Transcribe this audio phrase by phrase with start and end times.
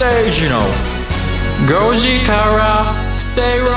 [0.00, 3.74] 吉崎誠二の5時から正論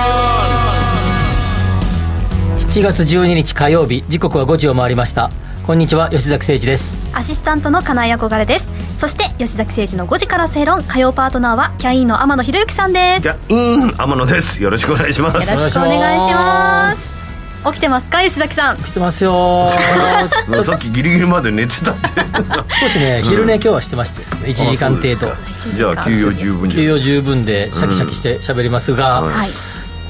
[2.61, 5.29] 7月12日火曜日時刻は5時を回りました。
[5.67, 7.13] こんにちは吉崎誠二です。
[7.13, 8.71] アシスタントの金井憧れです。
[8.97, 13.27] そして吉崎誠二の5時から正論火曜パートナーはキャインの天野博之さんです。
[13.27, 14.63] よじゃうん天野です。
[14.63, 15.53] よろしくお願いします。
[15.61, 17.22] ろしくお願いします
[17.65, 18.19] 起きてますか？
[18.21, 18.77] 吉崎さん。
[18.77, 19.69] 来てますよ。
[20.63, 22.01] さっきギリギリまで寝てたって。
[22.81, 24.49] 少しね昼寝今日はしてましてですね。
[24.49, 25.33] 1時間程度。
[25.71, 29.49] じゃあ休養十分休養十分でシャキシャキして喋りますが、うんはい。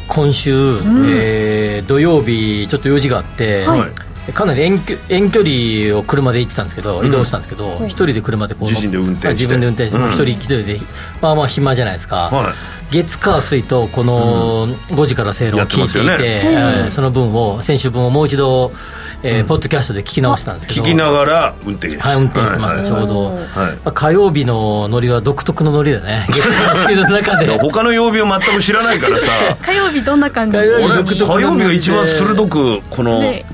[0.07, 0.51] 今週、
[1.07, 3.79] えー土曜日ちょっと用事があって、はい
[4.31, 9.27] かなり遠距遠距離を車で行ってたんですけど、移動したんですけど一人で車でこう自身で運転して。
[9.27, 10.79] はい自分で運転して、もう一人一人で
[11.21, 12.53] まあまあ暇じゃないですか、は
[12.91, 16.41] 月火水とこの5時から正論を聞いていて、てね。
[16.45, 18.71] えーその分を先週分をもう一度、
[19.23, 20.81] えーポッドキャストで聞き直したんですけど。
[20.83, 22.85] 聞きながら運転はい、運転してました、はい。
[22.85, 23.45] ちょうど、はい。
[23.45, 26.27] まあ火曜日のノリは独特のノリだね。
[26.31, 27.57] 月火水の中で。
[27.57, 29.27] 他の曜日を全く知らないからさ。
[29.61, 30.57] 火曜日どんな感じ？
[30.57, 33.45] 火曜日が一番鋭くこのね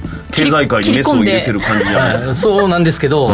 [0.46, 2.26] 経済界にメスを入れてる感じじゃない？
[2.28, 3.30] はいそうなんですけど、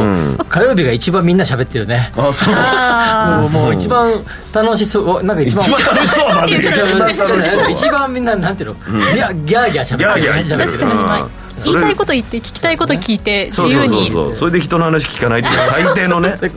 [0.49, 2.11] 火曜日が一番みんな喋ってるね。
[2.15, 2.53] あそう。
[2.55, 6.45] あもうもう一番楽しそうなんか一番一番楽しそう。
[6.47, 10.63] 一番楽しそうね一番みんななんていうの、ギャギャーギャー喋ってるギャーギャー言ってる。
[10.63, 10.79] 喋ってる。
[10.79, 13.95] 確かに、言いたいこと言って聞きたいこと聞いて自そうそうそう。
[13.95, 14.11] 由に。
[14.11, 16.35] そうそれで人の話聞かないっていう最低のね。
[16.41, 16.49] で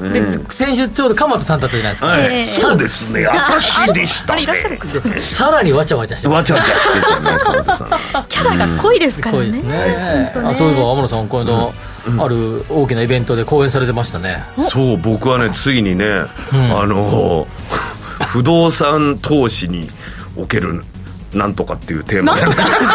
[0.50, 1.90] 先週ちょうど鎌田さんだったじゃな
[2.26, 3.26] いですか、そうですね。
[3.26, 4.32] 私でしたね。
[4.32, 4.88] あれいらっしゃるか？
[5.20, 9.46] さらにわちゃわちゃしてわちゃわちゃしてたね久保田さんキャラが濃いですからね。
[9.46, 10.32] た濃いですね。
[10.44, 11.72] あそういえば天野さんこの
[12.16, 14.42] 間、ある大きなイベントで講演されてましたね。
[14.68, 16.06] そう僕はねついにね、
[16.52, 17.46] あの
[18.28, 19.88] 不動産投資に
[20.36, 20.84] おける
[21.34, 22.36] なんとかっていうテーマ。
[22.36, 22.54] で、ね、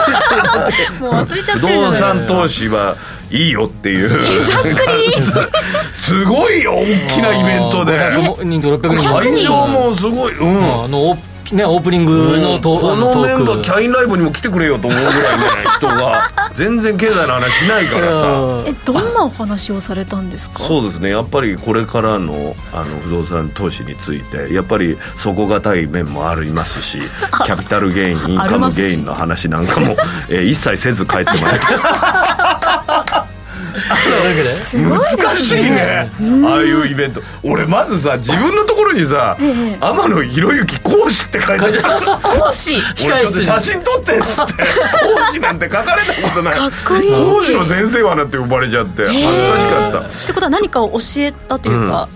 [0.99, 2.95] もう忘れちゃっ不てるじゃ動産投資は
[3.29, 4.45] いいよっていう。
[4.45, 4.75] ざっくり。
[5.91, 6.85] すごいよ大
[7.15, 7.97] きなイベントで。
[7.97, 9.19] 500人と600人。
[9.19, 10.83] 会場もすごいうん。
[10.83, 15.15] あのオーね、オープニングのト,、こあのトのメンバークーキャインライブにも来てくれよと思うぐらいね
[15.77, 18.27] 人が 全然経済の話しないからさ。
[18.65, 20.59] えどんなお話をされたんですか？
[20.59, 26.99] そうですねやっぱりこれからのあの不動産投資についてやっぱり底堅い面もありますし
[27.45, 29.95] キャピタルゲインインカムゲインの話なんかも、
[30.29, 33.32] えー一切せず帰ってもらいたい
[34.73, 36.09] 難しいね。
[36.45, 37.21] ああいうイベント。
[37.43, 42.05] 俺まずさ自分のところにさ「天野博之講師」って書いてある。
[42.21, 42.75] 講師。
[43.05, 44.63] 俺ちょっと写真撮ってっつって 講
[45.33, 46.55] 師なんて書かれたことない。
[46.85, 49.99] 講師の先生はなって呼ばれちゃって恥ずかしかった。
[49.99, 52.07] ってことは何かを教えたというか、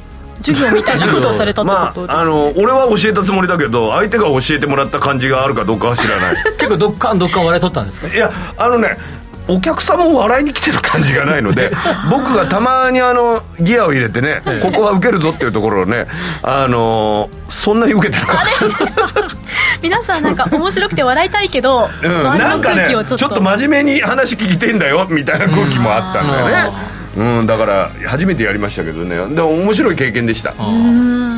[0.43, 6.35] 授業みたいなことをされたってまことですね、ああの俺は教えたつもりだけど相手が教えてもらった感じがあるかどうかは知らない。
[6.59, 8.07] 結構どっかんどっかん笑い取ったんですか？
[8.07, 8.97] いやあのね
[9.47, 11.71] お客さんも笑いに来てる感じがないので
[12.09, 16.05] 僕がたまにあのギアを入れてねここは受けるぞっていうところをね
[16.43, 19.37] あのそんなに受けてなかった。
[19.81, 23.41] 皆さんなんか面白くて笑いたいけど、うん、なんかねちょっと。
[23.41, 26.97] 真面目に話聞きてんだよみたいな空気もあったんだよね。
[27.17, 29.15] うん、だから初めてやりましたけどね。
[29.15, 30.53] でも面白い経験でした。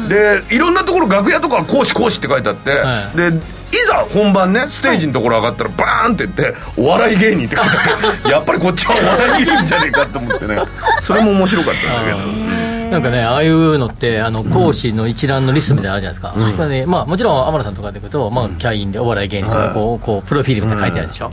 [0.10, 3.18] でいろんなところ楽屋とかは講師講師って書いてあって、はい。
[3.18, 3.40] でい
[3.88, 10.58] ざ本番ねステージのところ上がったらバーンって言って「お笑い芸人」って書いてあって やっぱりこっちはお笑い芸人じゃねえかと思ってね。
[11.02, 12.70] それも面白かったんだけど。
[12.90, 21.30] なんかねああいうのってあの講師の一覧のリストみたいなのあるじゃないですか、これねまあ、もちろん天野さんとかでいくと、まあ、キャインでお笑い芸人とかこうこうプロフィールみたいなの書いてあるでしょ、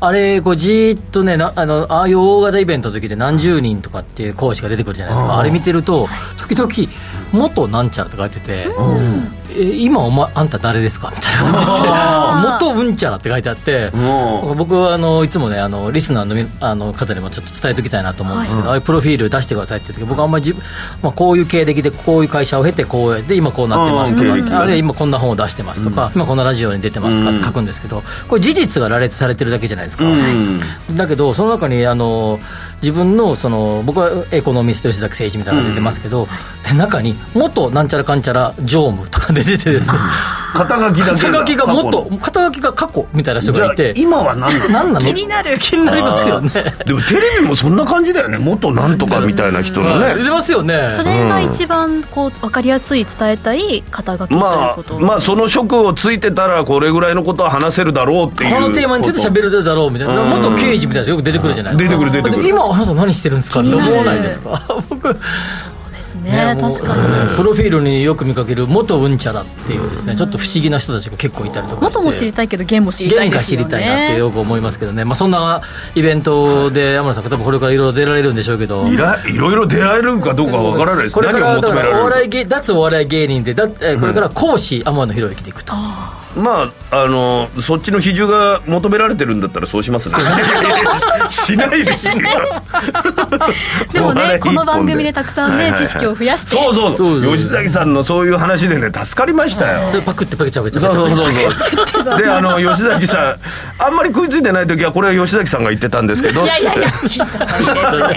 [0.00, 5.38] あれこうじーっとねなあのああいう大型イベントの時で何十人とかっていう講師が出てくるじゃないですか。
[5.38, 6.08] あれ見てると
[6.38, 6.70] 時々
[7.34, 8.68] 「元なんちゃら」って書いてて
[9.56, 11.88] 「え今お前あんた誰ですか?」みたいな感じで
[12.72, 13.90] 「元うんちゃら」って書いてあって
[14.56, 20.54] 僕はあのいつもねあのリスナーのみあの方にもちょっと伝えておきたいなと思うんですけど、ああいうプロフィール出してくださいって言う時僕あんまり
[21.02, 30.04] まあ、こういう経歴でこういう会社を経てこうやって今こうなってますとか、あるいは今こんな本を出してますとか、今こんなラジオに出てますとかって書くんですけどこれ事実が羅列されてるだけじゃないですか、
[30.92, 32.38] だけどその中にあの
[32.84, 36.28] 自分のその僕はエコノミスト吉崎誠一みたいなのが出てますけど、
[36.70, 39.98] で中に元なんちゃらかんちゃら常務とか出ててですね。
[40.52, 44.68] 肩書きだけ肩書きが元肩書きが過去みたいな人じゃあがいて今は何なの？
[44.68, 45.00] 何なの？
[45.00, 46.50] 気になる気になりますよね。
[46.86, 48.38] でもテレビもそんな感じだよね。
[48.38, 50.14] 元なんとかみたいな人のね。
[50.22, 50.90] 出ますよね。
[50.92, 60.22] それが一番こう分かりやすい伝えたい肩書きというまあこと、まあその職をついてたらこれぐらいのことは話せるだろうっていうこのテーマについて喋るだろうみたいな。
[60.22, 60.42] うん。
[60.42, 61.96] 元刑事みたいな人よく出てくるじゃないですか。
[61.96, 62.42] 出てくる出てくる。
[62.44, 63.60] で今あなた何してるんですか？
[63.60, 64.60] って思わないですか？
[64.90, 65.20] 僕で
[66.02, 66.94] すね確か
[67.30, 67.36] に。
[67.36, 75.60] プロフィールによく見かける元うんちゃらっていうですねちょっと不思議な人たちが結構いたりとか元も知りたいけど現も知りたい現が知りたいなってよく思いますけどね、まあ、そんな
[75.96, 78.86] イベントで山田さん多分これからいろいろ出られるんでしょうけど。
[78.86, 82.00] いらいろいろ出会えるかどうかわからないですこれから何を求められる。
[82.00, 85.74] お笑い芸脱お笑い芸人でだえこれから講師天野博之でいくと、
[86.36, 90.14] まああのそっちの比重が求められてるんだったらそうしますね。
[91.30, 92.28] しないですよ。
[93.92, 95.86] でもねこの番組でたくさんねはいはいはい。
[95.86, 96.50] 知識を増やして。
[96.50, 96.92] そうそう。
[96.92, 99.92] そうそう吉崎さんのそういう話でね助かりましたよ。
[99.92, 102.18] でパクってパクっちゃうそううそうそうそう。
[102.18, 103.36] であの吉崎さ
[103.78, 106.88] んあんまり食いついてない時はこれは吉崎さんが言ってたんですけどいやいやいや。
[106.88, 108.14] 聞いたいいですね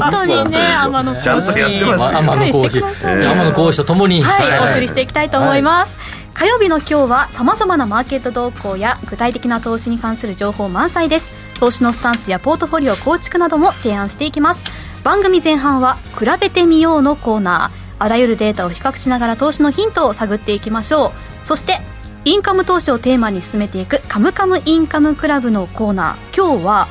[0.00, 2.12] 本当にね天野ちゃんとやってます。
[2.12, 2.82] よ天野講師。
[3.02, 4.22] 天野講師とともに。
[4.22, 5.98] はい、お送りしていきたいと思います、
[6.38, 11.32] 火曜日の今日はさまざまなマーケット動向や具体的な投資に関する情報満載です。
[11.58, 14.62] 投資のスタンスやポートフォリオ構築なども提案していきます。
[15.02, 17.86] 番組前半は「比べてみよう」のコーナー。
[17.98, 21.46] あらゆるデータを比較しながら投資のヒントを探っていきましょう。
[21.46, 21.80] そして
[22.26, 26.36] インカム投資をテーマに進めていく「カムカムインカムクラブ」のコーナー。
[26.36, 26.86] 今日は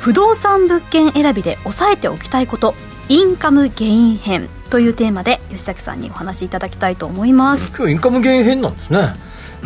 [0.00, 2.74] 不動産物件選びで押さえておきたいこと。
[3.08, 4.50] インカムゲイン編。
[4.70, 9.14] というテーマで吉崎さんにお話しいただきたいと思います、今日インカム減編なんですね。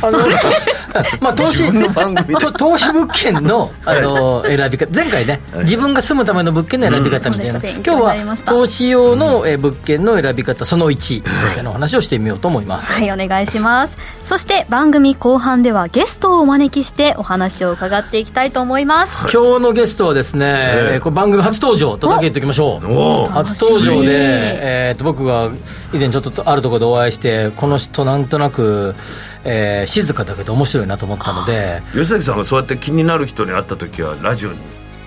[0.02, 0.18] あの
[1.20, 1.64] まあ投資
[2.56, 4.94] 投資物件のあの選び方。
[4.94, 11.22] 前回ね自分が住むための物件の選び方みたいな、今日は投資用のえー物件の選び方その1み
[11.54, 13.96] たいなお話をしてみようと思います、はい、お願いします。
[14.24, 19.18] そして番組後半ではゲストをお招きしてお話を伺っていきたいと思います。
[19.20, 22.92] 今日のゲストはですね、えーこれ番組初登場とだけ言っておきましょう。
[22.92, 25.50] お初登場で、えー、と僕が
[25.92, 28.94] 以前ちょっとあるところでお会いしてこの人なんとなく、
[29.44, 34.56] えー静かだけど面白いなと思ったので吉崎さんがそうやって気になる人に会った時はラジオに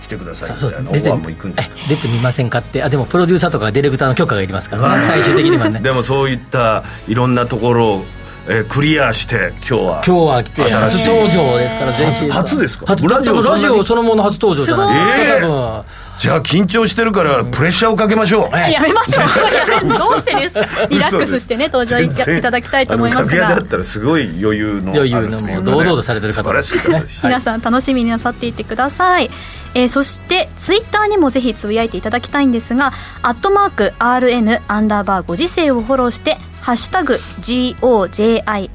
[0.04, 2.82] 来てくださいみたいなオ出てファーも行くんです出てみませんかって。
[2.84, 5.06] あでもプロデューサーとかディレクターの許可がいりますからね。
[5.06, 5.80] 最終的にはね。
[5.82, 8.06] でもそういったいろんなところを、
[8.48, 12.30] えークリアして今日は今日は来て初登場ですからぜひ。
[12.30, 12.86] 初初ですか？
[12.86, 15.84] 初ラジオラジオそのもの初登場じゃないですか、すごい多分
[16.18, 18.58] じゃあ緊張してるからプレッシャーをかけましょう。
[18.58, 19.88] え やめましょう。
[19.88, 20.56] どうしてです？
[20.56, 22.10] かリラックスしてね、登場い
[22.42, 23.48] ただきたいと思いますが。
[23.48, 23.62] あの楽屋だ。
[23.62, 29.30] ったらすごい余裕の余裕のもうね堂々とされてる方素晴らしい方です皆さん楽しみになさっていってください、
[29.74, 36.38] えーそしてツイッターにもぜひつぶやいていただきたいんですが「アットマーク #RN アンダーバーご時世」をフォローして
[36.68, 38.70] 「ハッシュタグ #GOJISEI」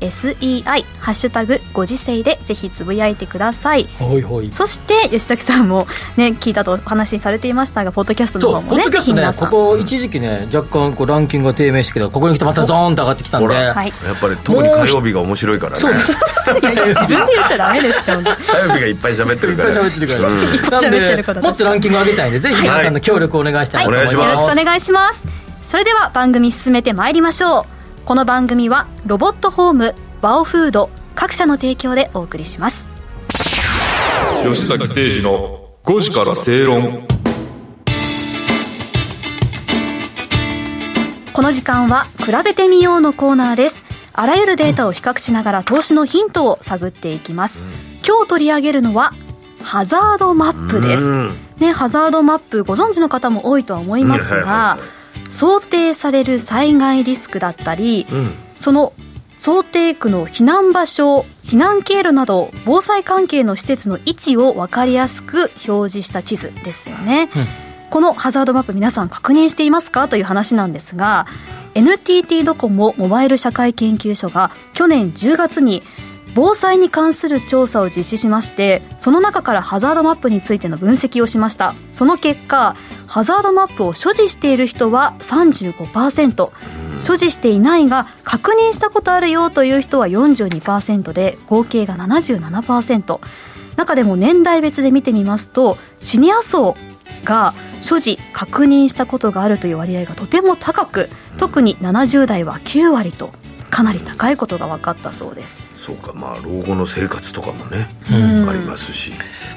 [1.02, 3.86] ハッシュタグご時世でぜひつぶやいてください。
[4.50, 5.86] そして吉崎さんも
[6.16, 13.92] ね聞いたとお話しされていましたがポッドキャストの方もねポッドキャストねここ一時期ね若干こうランキングが低迷してけどここに来てまたゾーンと上がってきたんで、はい。
[14.06, 15.78] やっぱり特に火曜日が面白いからね。
[15.78, 15.92] そう。
[15.92, 16.14] ですい
[16.64, 18.22] やいや自分で言っちゃダメですって火曜
[18.72, 19.68] 日がいっぱい喋ってるから。
[19.68, 20.36] いっぱい喋ってるから、うん。
[20.40, 24.40] なん喋ってるでからもっとランキング上げたいんでぜひ皆さんの協力をお願いしたいと思います、はいお願いします。
[24.40, 25.22] よろしくお願いします。
[25.68, 32.88] それでは番組進めてまいりましょうこの番組はロボットホームワオフード各社の提供でお送りします。
[34.42, 37.06] 吉崎誠二の5時から正論。
[41.32, 43.84] この時間は比べてみようのコーナーです。
[44.12, 47.62] あらゆるデータを比較しながら投資のヒントを探っていきます。
[48.04, 49.12] 今日取り上げるのは
[49.62, 51.04] ハザードマップです。
[51.04, 51.30] うん。
[51.58, 58.30] ね、ハザードマップご存知の方も多いとは思いますうんはいはいがは想定される災害リスクだったり、うん。
[58.56, 58.92] その
[59.38, 67.28] 想定区の避難場所避難経路など防災関係の施設の位置を分かりやすく表示した地図ですよね、
[67.90, 70.06] このハザードマップ皆さん確認していますか？
[70.06, 71.26] という話なんですが
[71.74, 75.82] NTT ドコモモバイル社会研究所が去年10月に
[76.34, 81.74] 防災に関する調査を実施しましてその中からハザードマップについての分析をしました。
[81.92, 86.50] その結果ハザードマップを所持している人は35%
[87.02, 93.20] 所持していないが確認したことあるよという人は42%で合計が77%
[93.76, 96.74] 中でも年代別で見てみますとシニア層
[97.24, 103.30] が所持確認したことがあるという割合がとても高く特に70代は9割と
[103.72, 105.62] かなり高いことが分かったそうです。
[105.78, 108.46] そうかまあ老後の生活とかもね、ん。
[108.46, 109.12] ありますし。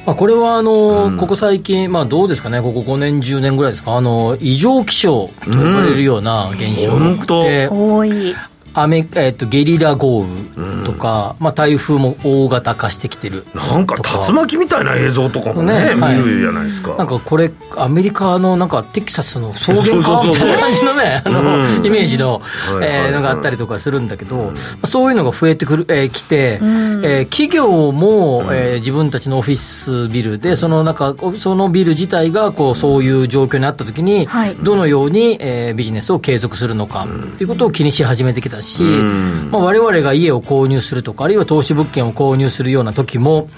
[0.06, 1.18] まあ、これはあの、うん。
[1.18, 7.44] ここ最近、まあ、どうですかね、ここ5年、10年ぐらいですか、あの異常気象と呼ばれるような現象本当。
[7.44, 8.34] で、多い
[8.76, 13.46] 雨、えー、とゲリラ豪雨とか、まあ、台風も大型化してきてる。
[13.56, 13.96] なんか
[14.28, 16.18] 竜巻みたいな映像とかもねねはい。
[16.20, 16.96] 見るじゃないですか。
[16.96, 20.24] なんかこれ、アメリカのなんかテキサスの草原か？
[20.26, 21.86] みたいな感じのね、あのうん。
[21.86, 23.06] イメージの、はいはいはい。
[23.08, 24.54] えーのがあったりとかするんだけど、ま
[24.84, 34.56] あそういうのが増えてくる、えーきて、えー企業も、えー自分たちのオフィスビルで、その中、そのビル自体がこうそういう状況にあったときに、はい。
[34.56, 39.50] どのように、えービジネスを継続するのかということを気にし始めてきたし、ん。
[39.52, 43.50] まあ、我々が家を購入するとか、あるいは投資物件を購入するような時も、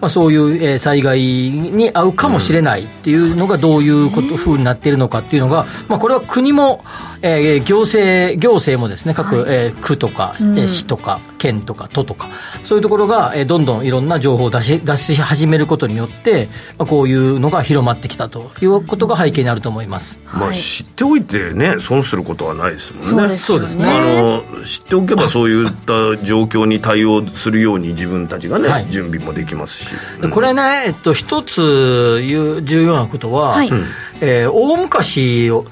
[0.00, 6.84] まあ、そういうえー災害に遭うかもしれないっていうのがどういうこと、ふうになっているのかっていうのが、まあ、これは国も、
[7.26, 12.28] えー行政、行政もですね、各、えー区とか、えー市とか、県とか、都とか、
[12.64, 20.18] そういうところが、えーどんどんいろんな情報を出し出し始めることによって、まあ、こういうのが広まってきたということが背景にあると思います。
[20.32, 23.34] まあ、知っておいてね損することはないですもんね。
[23.34, 23.76] そうです。
[23.76, 23.90] よね。
[23.90, 28.86] あの知っておけばそういった状況に対応するように自分たちがね、はい。
[28.90, 33.70] 準備もできますし、でこれね、えっと、一つ重要なことは、はい。
[34.20, 35.64] えー大昔を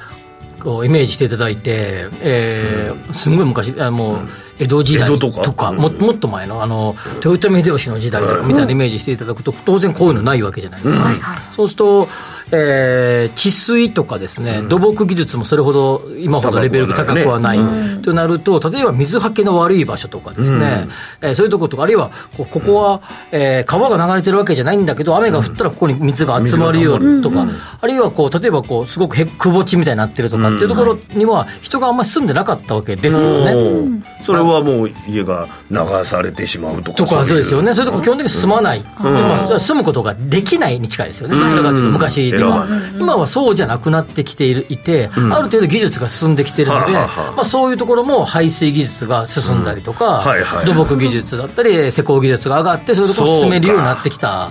[0.60, 5.42] こうイメージしていただいて、えーすんごい昔あもう江戸時代とか？
[5.42, 5.76] とかうん。
[5.78, 11.54] ももっと前のあの豊臣秀吉の時代とかみたいなイメージしていただくと当然こういうのないわけじゃないですか、はいはい。
[11.54, 12.08] そうすると、
[12.50, 17.58] えー治水とかですね、土木技術もそれほど今ほどレベルが高くはない。
[18.02, 20.88] となると、例えば水はけの悪い場所とかですね、
[21.20, 23.00] えーそういうところとか、あるいはこここは、
[23.32, 27.46] えー川が流れてるわけじゃないんだけど、雨が降ったらここに水が集まるよとか、
[27.80, 34.02] あるいはこう例えばこうすごくへくぼ地みたいになってるとかっていうところには、人があんまり住んでなかったわけですよね。
[34.22, 37.64] それはもう家が流されてしまうとかとかそうですよね。
[37.64, 42.66] ね、そういうとこ基本的に住まない、でまあ、住むことができないに近いですよね、どちらかというと、昔では。
[42.66, 42.98] 選ば。
[42.98, 50.24] 今はそうじゃなくなってきているいて、ある程度技術が進んできているので、まあ、そういうところも排水技術が進んだりとか、
[50.66, 54.48] 土木技術だったり、施工技術が上がって、そういうところを進めるようになってきた。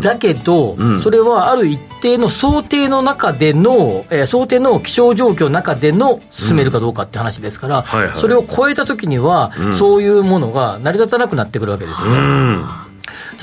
[0.00, 8.16] だけど、それはある一定の想定の中での、えー想定の気象状況の中での進めるかどうかって話ですから、はいはい。
[8.16, 12.08] それを超えたときには、そういうものが成り立たなくなってくるわけですよ。
[12.10, 12.89] ね。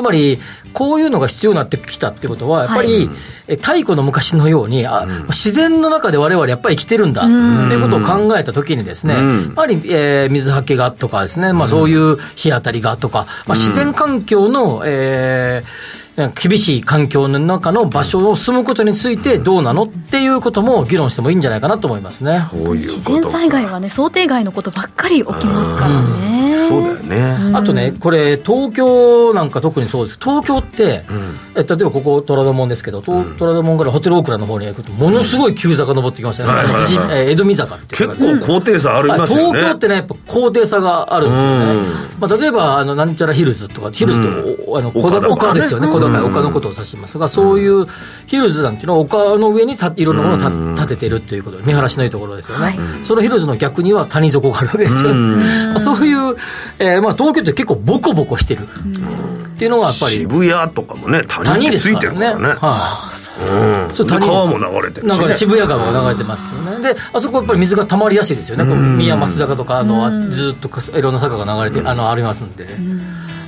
[0.01, 0.37] うんつまり、
[0.73, 3.09] こういうのが必要になってきたってことは、やっぱり、
[3.47, 9.41] え太古の昔のように、あ自然の中で我々やっぱり生きてるんだっていうことを考えたときにですね、うん。
[9.45, 22.47] やっぱり、えー水はけがとかですね、まあ、そういう日当たりがとか、まあ、自然環境の、えー厳しい環境の中の場所を住むことについてどうなのっていうことも議論してもいいんじゃないかなと思いますね。
[22.49, 31.03] そういう自然災害はね想定外のことばっかり起きますからねそうだよね、あとね、これ、東京なんか特にそうです、東京って、
[31.55, 37.31] え例えばここ、虎ノ門ですけど、と虎ノ門からホテルオークラの方に行くと、ものすごい急坂登ってきましたね、はいはいはい。
[37.31, 39.59] 江戸見坂っていう結構高低差ありあますよね。
[39.59, 42.17] 東京ってね、やっぱ高低差があるんですよね。
[42.19, 45.33] まあ、例えば、あの、なんちゃらヒルズとか、ヒルズってお、あの、小丘とかね。
[45.33, 47.85] 丘ですよね、小高い丘のことを指しますが、そういう
[48.25, 52.77] ヒルズなんていうのは丘の上にたいろんなものをた建ててるっていうことで、見晴らしのいいところですよね。
[53.03, 55.13] そのヒルズの逆には谷底があるわけですよ。
[55.13, 56.36] まあ そういう、
[56.79, 58.63] えーまあ、東京って結構ボコボコしてる。
[58.63, 60.15] っていうのがやっぱり。
[60.15, 62.43] 渋谷とかもね谷ってついてるからね。
[62.43, 62.59] らね。
[62.59, 63.17] はい。
[63.39, 66.93] うんそう川も流れてるなんかね、し、渋谷川が流れてますよね。
[66.93, 68.65] で、あそこやっぱり水が溜まりやすいですよね。
[68.65, 72.65] こう宮益坂とか、あの、ずっとかいろんな坂が流れて、あの、ありますんで。
[72.65, 72.71] ま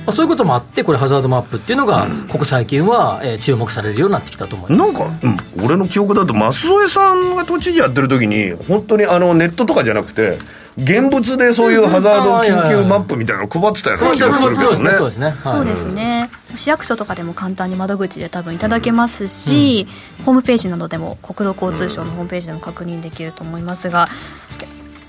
[0.06, 4.92] あ、そういうこともあって、これハザードマップっていうのが、ここ最近は、えー注目されるようになってきたと思います。
[4.92, 10.38] なんか、うん、俺の記憶だと舛添さんが都知事やってる時に本当にあのネットとかじゃなくて
[10.82, 14.90] 現物でそういうハザード緊急マップみたいなの配ってたような気がするけどね。
[15.44, 19.86] そうですね、市役所とかでも簡単に窓口で多分いただけますし、
[20.24, 24.08] ホームページなどでも国土交通省のホームページでも確認できると思いますが、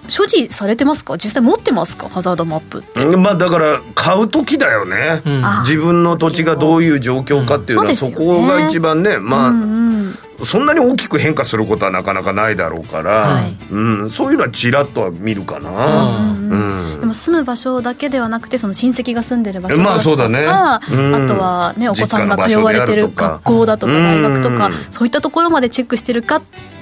[0.08, 1.14] 所持されてますか？
[1.16, 2.10] 実際持ってますか？
[2.10, 3.06] ハザードマップって。
[3.06, 3.24] うん。
[3.24, 5.42] まあだから買う時だよね、ん。
[5.62, 9.20] 自分の土地がどういう状況かっていうのは、うんそこが一番ね。
[9.20, 10.14] まあ、うん
[10.46, 13.58] そんなに大きく変化することはなかなかないだろうから、はい。
[13.72, 20.44] うん、そういうのはちらっとは見るかな、うんでも住む場所だけではなくてその親戚が住んでる場所だとか、まあそうだね。
[20.44, 21.16] うん。
[21.16, 24.74] あとはねお子さんが通われてる学校だとか大学とかうん。
[24.92, 26.42] そういったところまでチェックしてるかっ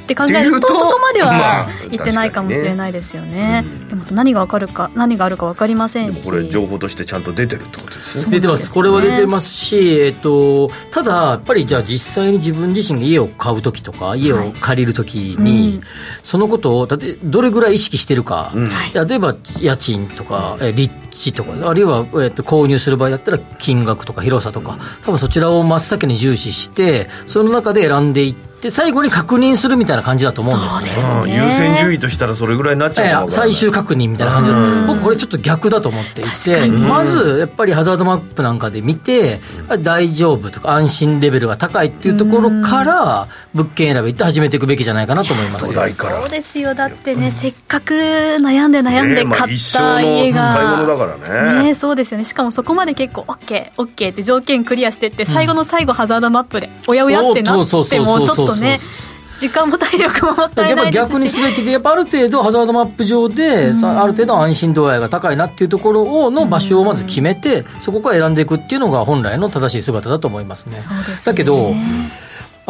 [0.10, 6.28] て考えるとそこまでまはあ行ってないかもしれないですよね,、でも何がわかるか何があるか分かりませんし。
[6.28, 8.26] これ情報としてちゃんと出てるってことですね。
[8.30, 15.82] 出てます、これは出てますし、えっと、ただ、やっぱりじゃあ、実際に自分自身が家を買うときとか、家を借りるときに、うん。
[16.24, 18.54] そのことをたてどれぐらい意識してるか、
[18.94, 31.02] 例えば家賃とか、え立地地とかあるいは、えー、と購入する場合だったら金額とか広さとか多分そちらを真っ先に重視してその中で選んでいってで最後に確認するみたいな感じだと思うんですね。
[31.02, 31.46] そうですね。
[31.46, 34.56] 優先順位としたらそれぐらいになっちゃうの最終確認みたいな感じで
[34.88, 39.40] 僕これちょっと逆だと思っていてまずやっぱりハザードマップなんかで見て
[39.82, 45.66] 大丈夫とか安心レベルが高いっていうところから物件選びって始めていくべきじゃないかなと思います。
[45.66, 46.74] そうですよ。
[46.74, 51.64] だってね、せっかく悩んで悩んでねまあ買っ一生た家の買いが、物だからね。
[51.64, 52.26] ねそうですよね。
[52.26, 58.80] しかもそこまで結構 OKOK って条件クリアしてって最後の最後ハザードマップでおやおやってなってもちょっとね
[59.40, 61.12] 時間も体力ももったいないですし。
[61.12, 70.78] 逆にすべきで、やっぱある程度、ハザードマップ上で、さある程度安心度合いが高いなっていうところをの場所をまず決めて、そこから選んでいくっていうのが本来の正しい姿だと思いますね。
[70.78, 70.96] すね。
[71.26, 71.74] だけど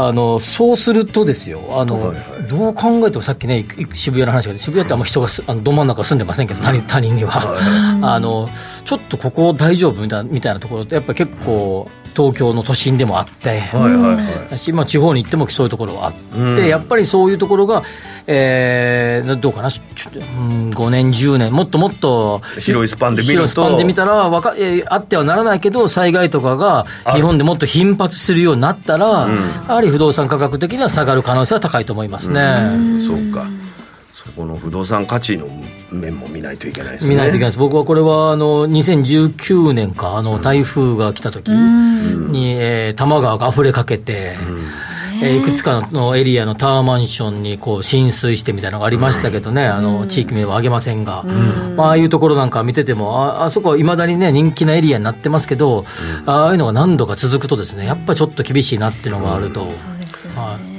[0.01, 2.47] あのそうするとですよあの、はいはい。
[2.47, 8.47] どう考えてもさっきねい渋谷の話が渋谷ってあんま人がすあのど真ん中住んでませんけど他人他人には、あの
[8.89, 14.73] ちょっとここ大丈夫みたいなみたいなところってやっぱり結構東京の都心でもあって、はいはいはい。
[14.73, 16.65] まあ、地方に行ってもそういうところはあって、うん。
[16.65, 17.83] やっぱりそういうところが、
[18.25, 19.83] えー、どうかな、ちょ
[20.15, 23.31] うん、5年、10年、もっともっと広いスパンで見ると。
[23.33, 29.29] 広いスパンで見たらわか、えーあってはならないけど、災害とかが日本でもっと頻発するようになったら、
[29.67, 32.41] やはり不動産価格的には下がる可能性は高いと思いますね。
[33.05, 33.45] そうか。
[34.15, 35.47] そこの不動産価値の
[35.91, 37.09] 面も見ないといけないですね。
[37.09, 44.35] 見ないといけないです、僕はこれはあの2019年か、あの台風が来た時に、えー多摩川が溢れかけて、
[45.21, 51.23] えーいくつかのエリアのタワーマンションにこう浸水してみたいなのがありましたけどね、あの地域名は挙げませんが、
[51.75, 55.85] まあああいうところなんか見てても、ああそこはいまだにね、人気なエリアになってますけど、
[56.25, 59.61] ああいうのが何度か続くとですね、やっぱりちょっと厳しいなっていうのがあると。
[59.61, 60.47] そうですよね、はい。
[60.47, 60.78] まあ、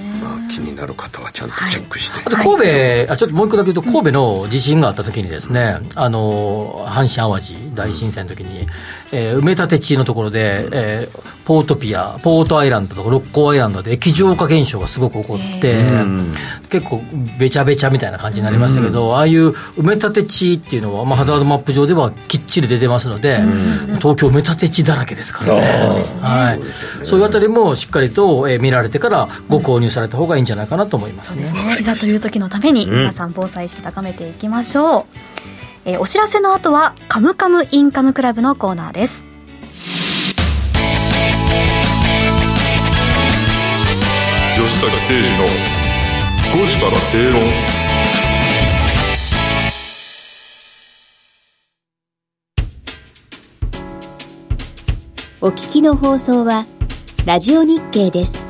[0.50, 8.66] 気になる方はちゃんとチェックして、あと神戸、あちょっともう一個だけ言うと、神戸の地震があった時にですね、あの阪神・淡路大震災の時に、
[9.12, 15.82] えー埋め立て地のところで、えーポートピア、ポートアイランドとか六甲アイランドで液状化現象がすごく起こって、
[16.68, 17.02] 結構
[17.40, 23.40] べちゃべちゃみたいな感じになりましたけど、ああいう埋め立て地っていうのは、まあ、ハザードマップ上ではきっちり出てますので、
[23.98, 25.60] 東京埋め立て地だらけですからね。
[26.20, 26.60] はい、
[27.04, 31.46] そういうあたりもしっかりと、えー見られてからご購入された方がいいんじゃないかなと思いますね。
[31.46, 35.04] そうですね、いざという時のために皆さん防災意識高めていきましょう、
[35.84, 39.24] えーお知らせの後は「カムカムインカムクラブ」のコーナーです
[44.56, 45.46] 吉崎誠二の
[46.52, 47.40] 5時から正論
[55.42, 56.66] お聞きの放送は
[57.24, 58.49] ラジオ日経です。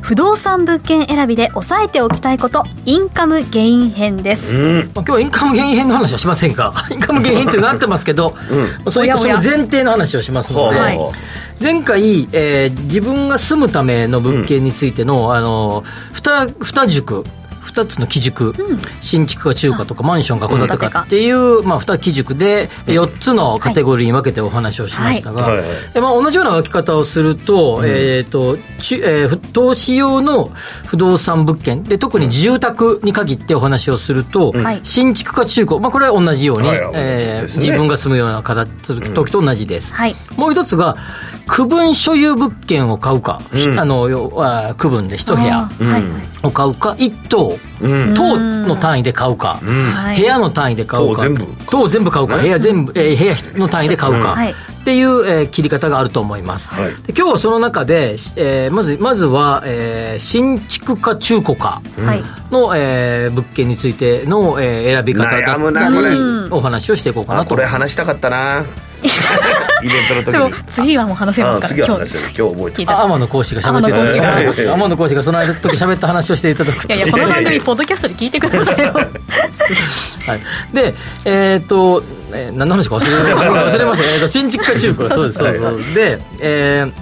[0.00, 4.56] 不動産物件選びで押さえておきたいことインカムゲイン編です、
[4.94, 8.34] まあ今日はインカム減編の話はしませんが、 インカム減編ってなってますけど、
[8.88, 10.98] そういったその前提の話をしますので、はい。
[11.62, 17.24] 前回、えー自分が住むための物件についての、あの、二、二軸、
[17.70, 18.54] 2つの基軸、
[19.00, 25.56] 新築か中華とかマンションか戸建てかっていう、まあ、2基軸で4つのカテゴリーに分けてお話をしましたが、はい。
[25.58, 25.66] はい。
[25.94, 30.50] えまあ、同じような分け方をすると,、えーとちえーふ投資用の
[30.86, 31.82] 不動産物件。
[31.84, 34.80] で特に住宅に限ってお話をすると、はい。
[34.82, 36.92] 新築か中古、まあ、これは同じように、はいはい。
[36.94, 37.58] えーね。
[37.58, 38.70] 自分が住むような形
[39.12, 40.16] 時と同じです、はい。
[40.36, 40.96] もう一つが
[41.46, 43.42] 区分所有物件を買うか、
[43.76, 45.68] あの要は区分で一部屋
[46.42, 46.94] を買うか。
[46.98, 51.22] 一棟、棟の単位で買うか、はい部屋の単位で買うか。
[51.22, 51.46] 棟全部。
[51.70, 54.50] 棟全部買うか、部屋全部、えー部屋の単位で買うか、はい。
[54.50, 56.90] っていう、えー切り方があると思います、はい。
[57.06, 62.22] で今日はその中で、えーまずまずは、えー新築か中古かはい。
[62.50, 68.64] の、えー物件についての、えー選び方だったりお話をしていこうかなとあこれ話したかったな
[69.82, 72.20] イベントの時でもに次はもう話せますあから次は話せる。
[72.24, 72.90] 今日覚えてる。
[72.90, 73.96] あ天野講師が喋ってる
[74.72, 75.22] 天野講師が。
[75.22, 78.92] その間時喋った話をしていただくいやいやこの番組ポッドキャストで聞いてくださいよ。
[78.92, 80.40] はい、
[80.74, 85.52] で、えっ、と、えー何の話か忘れ忘れました、えーと新築か中古、そうです、そう。
[85.52, 86.92] です、そうでえー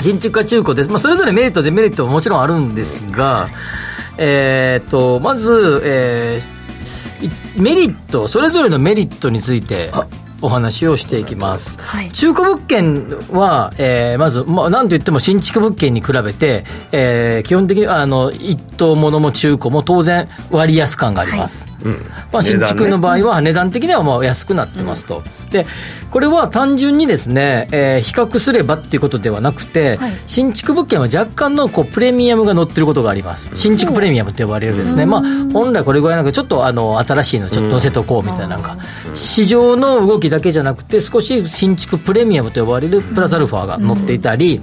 [0.00, 3.48] 新築か中古です、まあ、それぞれメリット、デメリットももちろんあるんですが、
[4.16, 6.60] えっ、と、まず、えー
[7.22, 9.92] いメリット、それぞれのメリットについて、
[10.42, 11.78] お話をしていきます。
[11.80, 21.66] はい中古物件は、えーまず、まあ、なんといっても新築物件に比べて、えー基本的にあの一棟ものも中古も当然割安感があります。
[22.32, 25.66] まあ、新築の場合は値段的にはもう安くなってますと、で
[26.10, 30.12] これは単純にですね、えー比較すればっていうことではなくて、はい。
[30.26, 38.78] 新築物件は若干のこうプレミアムが乗ってることがあります、新築プレミアムと呼ばれるですね、まあ、本来これぐらいなんかちょっとあの新しいのちょっと乗せとこうみたいななんか、
[39.14, 44.60] 市場の動きだけじゃなくて少し新築プレミアムと呼ばれるプラスアルファが乗っていたり、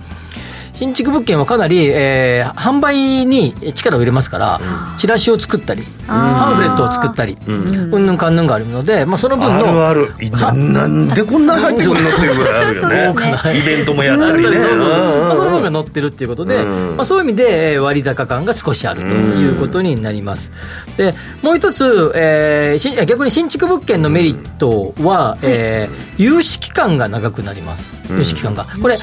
[0.78, 4.62] 新築物件はかなり、えー販売に力を入れますから、
[4.98, 8.06] チラシを作ったり、パンフレットを作ったり、うん。
[8.06, 9.88] ぬんかんぬんがあるので、まあ、その分あるの。
[9.88, 10.14] ある。
[10.22, 13.06] いななんでこんな入ってくるのっていうぐらいあるよね。
[13.08, 14.60] そうかなイベントもやったりね。
[14.60, 14.90] そうそう。
[15.26, 16.96] まあ、その分がうん乗ってるっていうことで、うん。
[16.96, 20.52] まあ、そういう意味でえー割高感が少しあるということになります。
[20.96, 28.66] でもう一つ、えーし逆に新築物件のメリットは、えー融資期間が長くなります、融資期間が。
[28.82, 28.98] これ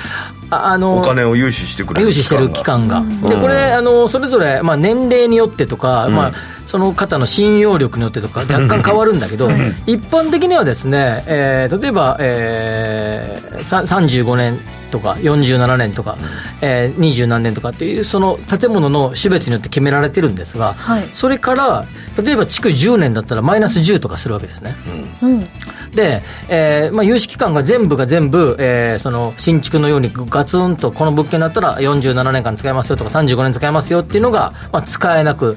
[0.50, 6.33] ああのお金を融資してくれる融資してる期間が、でこれあの、それぞれ、まあ、年齢によってとか、まあ、
[6.66, 9.50] その方の信用力によってとか、若干変わるんだけど、
[9.87, 14.59] 一般的にはですね、えー例えば、えー、さ35年
[14.94, 16.16] とか、47年とか、
[16.61, 21.09] えー、20何年とかっていう、その建物の種別によって決められてるんですが、はい。
[21.12, 21.85] それから、
[22.22, 24.76] 例えば築10年だったら、マイナス10とかするわけですね。
[25.20, 25.48] うん。
[25.96, 35.57] で、えーまあ、融資期間が全部が全部、えーその新築のようにガツンとこの物件だったら47年間使えますよとか35年使えますよっていうのが、まあ、使えなく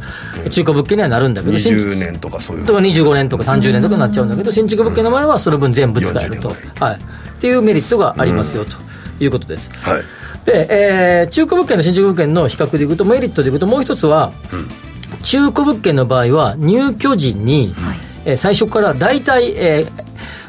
[0.50, 2.66] 中古物件にはなるんだけど新築20年とかそういう。
[2.66, 7.00] とか25年とか30年とかになっちゃうんだけど新築物件の場合はその分全部使えると、40年はい、っ
[7.40, 8.87] ていうメリットがありますよと
[9.20, 9.72] いうことです。
[9.82, 10.02] はい。
[10.46, 14.32] で、えー中古物件と新築物件の比較でいくと、メリットでいくと、もう一つは、
[15.24, 17.76] 中古物件の場合は、入居時に、
[18.26, 20.08] えー最初から大体、えー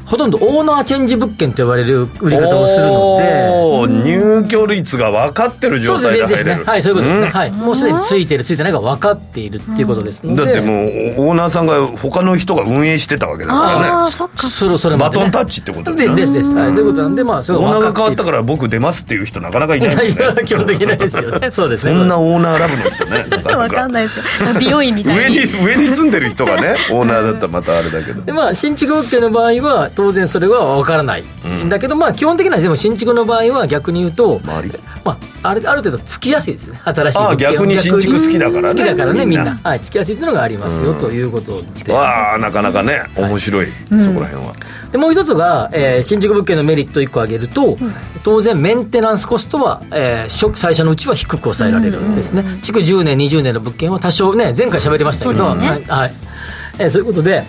[0.08, 3.68] ほとんどオーナーチェンジ物件と呼ばれる売り方をするので。
[3.88, 6.64] 入居率が分かってる状そう態で入れるですね。
[6.64, 7.26] はい、そういうことですね。
[7.28, 7.50] んはい。
[7.52, 10.44] もうすでについてる、ついてないが分かっているっていうことですので。
[10.44, 16.48] だってもうオーナーさんが他の人が運営してたわけだからあねあそっかそれそれまで、ね、バトンタッチってことですですです。
[16.54, 21.50] はい、そういうことなんで、まあ、それオーナーが変わったかから僕出ますっていう人なかなかいないもんねいや基本的にないですよね。
[21.50, 21.92] そうですね。
[21.92, 24.24] そんなオーナーラブの人ね なかわなかかんないですよ
[24.58, 31.24] 美容院みた上いにに上に住んでる人がねオーナーだったらまたあれだけどでまあ、新築物件の場合は当然それは分からない、
[31.68, 34.58] だけど、まあ、基本的にはでも新築の場合は逆に言うと、ま
[35.04, 36.80] あ、あるある程度つきやすいですね。
[36.84, 38.68] 新しいああ物件逆に新築好きだからね。
[38.68, 39.58] 好きだからねみんな。
[39.64, 41.90] はい、つきやすいっていうのがありますよ、ということです。
[41.90, 44.52] わあなかなかね面白い、そこら辺は。
[44.92, 47.76] でもう一つが、えー新築物件のメリット1個挙げると、
[48.22, 55.42] 当然メンテナンスコストは、えー初最初のうちは低く抑えられるんですね、築10年20年の物件は多少ね前回喋りましたけど。
[55.42, 55.82] はい。
[55.88, 56.14] はい。
[56.78, 57.42] えーそういうことで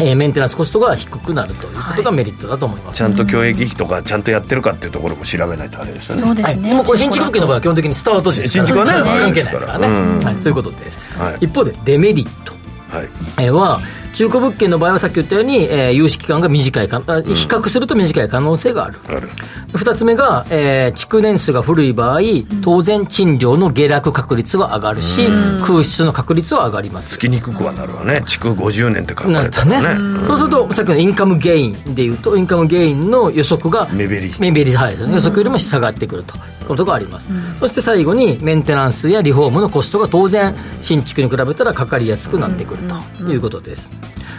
[0.00, 6.22] えーメンテナンスコストが低くなるということがメリットだと思います、ちゃんと教育費とかちゃんとやってるかっていうところも調べないとあれですよね。
[6.22, 8.66] はい、そうですね、でもこれ新築物件の場合は基本的にスタート時ですから。
[8.66, 10.18] 新築はねはい関係ないですからね、うん。
[10.20, 11.36] はい、そういうことです、はい。
[11.40, 12.52] 一方でデメリット。
[12.90, 13.08] はい。
[13.38, 13.80] えーは
[14.14, 19.28] 中古物件の場合はさっき言ったように、えー融資期間が短いか、あ比較すると短い可能性がある、ある。
[19.74, 22.20] 二つ目が、えー築年数が古い場合
[22.62, 25.26] 当然賃料の下落確率は上がるし、
[25.64, 27.10] 空室の確率は上がります。
[27.10, 28.22] つきにくくはなるわね。
[28.26, 30.18] 築50年って書かなるとれたらね。
[30.18, 34.34] ねそうするとさっきのインカムゲインでいうとインカムゲインの予測が目減り。
[34.38, 37.28] 目減りはいですよね予測よりも下がってくるとことがあります、
[37.60, 43.90] そして最後にメンテナンスやリフォームのコストが当然新築に比べたらかかりやすくなってくるということです、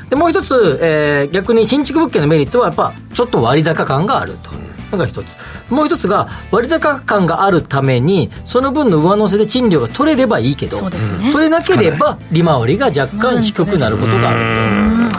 [0.09, 4.51] でもう一つ、えー逆に新築物件のメリットはやっぱちょっと割高感があると
[4.95, 5.37] のが一つ。
[5.69, 11.31] もう一つが割高感があるためにその分の上乗せで賃料が取れればいいけどね。
[11.31, 14.39] 取れなければ利回りが若干低くなることがある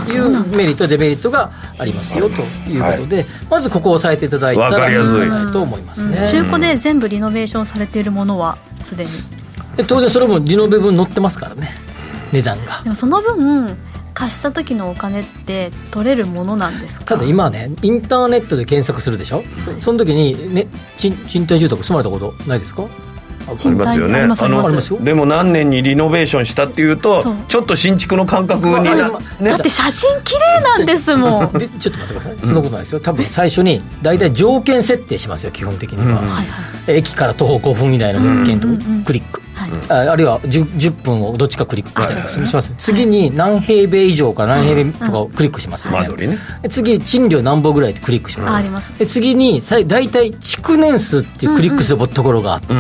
[0.07, 0.13] と。
[0.13, 4.93] いうメリットデメリットがありますよということで、まずここを押さえていただいたらい。
[4.93, 9.11] いいと思いますね、中古で全部リノベーションされているものはすでに。
[9.77, 11.77] で当然それもリノベ分載ってますからね。
[12.33, 12.81] 値段が。
[12.83, 13.77] でもその分
[14.17, 17.17] 貸した時のお金って取れるものなんですか？
[17.17, 19.45] ただ今ねインターネットで検索するでしょ、
[19.77, 22.85] そその時に、ね、賃賃貸住宅住まれたことないですか？
[23.49, 24.21] ありますよね。
[24.21, 24.67] ありますあります。
[24.67, 24.99] ありますよ。
[25.01, 29.51] でも何年にリノベーションしたっていうとちょっと新築の感覚にな、あね。
[29.51, 31.53] だって写真綺麗なんですもん。
[31.53, 32.37] でちょっと待ってください。
[32.41, 33.01] そんなことないですよ。
[33.01, 36.97] 多分最初に大体条件設定しますよ基本的には、はいはい。
[36.97, 39.05] 駅から徒歩5分以内の物件とうんうんうん。
[39.05, 46.39] クリック、はいああるいは 10, 10分をどっちかクリックしたりします、次に何平米以上から何平米とかをクリックしますよね、間取りね。
[46.63, 52.75] で次賃料何本ぐらいってクリックしますあありますで次に大体築年数っていうクリックするところがあって、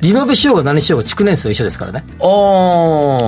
[0.00, 2.04] リノベしようが何しようが築年数は一緒ですからね。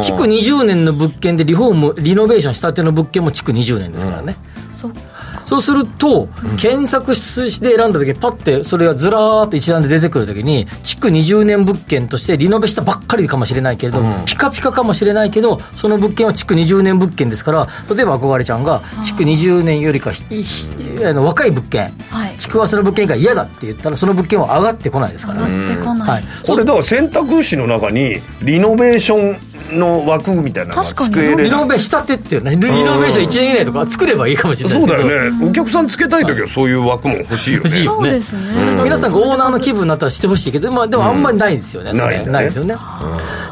[0.03, 4.37] 築20年の物件でリフォームリノベーションしたての物件も築20年ですからね、
[4.73, 4.93] そう
[5.49, 6.29] そうすると、
[6.61, 20.69] 検索して選んだ時にパッてそれがずらーっと一覧で出てくる時に築20年物件としてリノベしたばっかりかもしれないけれど、ピカピカかもしれないけどその物件は築20年物件ですから例えば憧れちゃんが築20年よりかひひ
[21.03, 22.37] あの若い物件はい。
[22.37, 31.15] 築わせの物件が嫌だって言ったらその物件は上がってこないですからね、上がってこない、はい、これだから選択肢の中にリノベーションの枠みたいなのが確かに。
[31.15, 31.45] 作れる。
[31.45, 37.63] リノベしたてっていうねリノベーション1年以内とか作ればいいかもしれないそうだよねお客さんつけたい時はそういう枠も欲しいよね。
[37.65, 38.09] 欲しいよね。
[38.09, 42.07] そうですね、皆さんがオーナーの気分になったらしてほしいけど、まあ、でもあんまりないですよね、それ。
[42.07, 42.33] ないんだね。
[42.33, 42.77] ないですよね、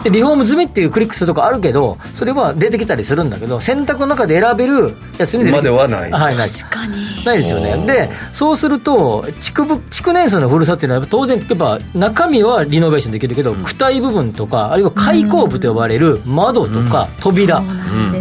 [0.04, 6.10] でリフォーム済みっていうクリックするとこあるけどそれは出てきたりするんだけど選択の中で選べるやつに出てきまではない。
[6.10, 6.48] はいない。
[6.48, 7.24] 確かに。
[7.24, 7.86] ないですよね。
[7.86, 17.62] でそうすると築部築年数の古さっていうのは当然やっぱ中身はリノベーションできるけど、躯体部分とかあるいは開口部と呼ばれる窓とか扉、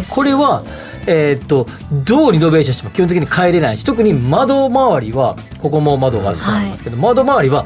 [0.08, 0.62] これは
[1.06, 1.66] えーっと
[2.04, 7.64] どうリノベーションしても基本的に変えれないし特に窓周りはここも窓がそうなんですけど、窓周りは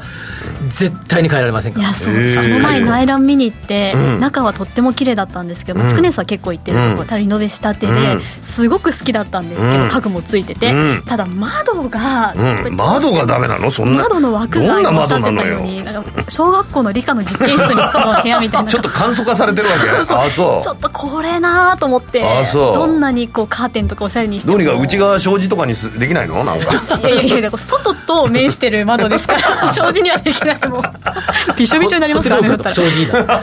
[0.69, 1.89] 絶対に変えられませんから。
[1.89, 8.21] いやそうこの前内覧見に行って、中はとっても綺麗だったんですけど、築年数は結構行ってるところ、リノベしたてで、うん。
[8.41, 9.89] すごく好きだったんですけど、うん。
[9.89, 11.03] 家具もついてて、うん。
[11.05, 12.75] ただ窓が、うん。
[12.75, 13.69] 窓がダメなの？
[13.69, 14.03] そんな。
[14.03, 16.03] 窓の枠がどんな今おっしゃってた窓なのよ。
[16.29, 19.89] 小学校の理科の実験室の部屋みたいなちょっと簡素化されてるわけ。
[20.13, 20.63] あそう。
[20.63, 22.23] ちょっとこれなと思って
[22.55, 24.57] どんなにこうカーテンとかおしゃれにしても。
[24.57, 26.43] どうにか内側障子とかにすできないの？
[26.43, 26.99] なんか。
[26.99, 29.73] いやいやいや外と面してる窓ですから。
[29.73, 30.81] 障子にはできないもう
[31.57, 32.49] びしょびしょになりますからね。
[32.49, 33.41] だったら正直な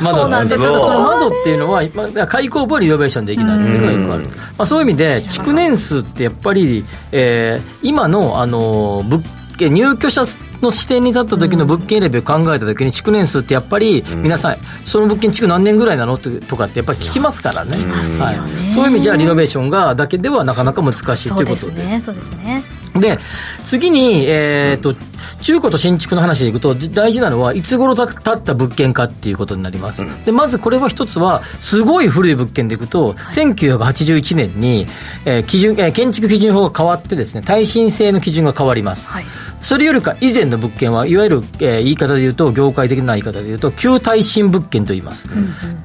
[0.00, 0.62] 窓そうなんです。
[0.62, 3.58] ただその窓っていうのは、まあ、開口部はリノベーションできない。
[3.58, 9.22] っていうのがよくある、まあ、そういう意味で築年数ってやっぱり、えー今の、あの物
[9.56, 10.24] 件入居者
[10.62, 17.76] の視点に立った時の物件選びを考えた時に築年数ってやっぱり皆さんその物件築何年ぐらいなのととかってやっぱり聞きますからね。
[17.76, 21.66] はい、そういう意味じゃリノベーションがだけではなかなか難しいとそいううことです。
[21.66, 22.00] ですね。
[22.00, 23.18] そうですねで
[23.64, 24.94] 次に、えー、と
[25.40, 34.86] 中古と新築の話でいくと大事なのはいつ頃た建った物件かっていうことになります、でまずこれは一つはすごい古い物件でいくと、1981年に、
[35.24, 39.24] えー基準えー建築基準法が変わってですね耐震性の基準が変わります、はい。
[39.60, 45.28] それよりか以前の物件はいわゆる、えー言い方で言うと業界的な言い方で言うと旧耐震物件と言います、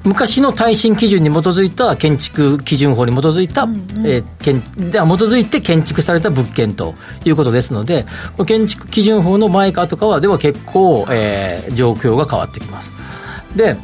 [0.04, 3.64] 昔の耐震基準に基づいた建築基準法に基づいた、
[4.06, 4.62] えー建
[4.92, 6.93] では基づいて建築された物件と
[7.26, 8.06] いうことですので
[8.46, 12.92] 建築基準法の前か後かはでは結構、えー状況が変わってきます。
[13.56, 13.76] で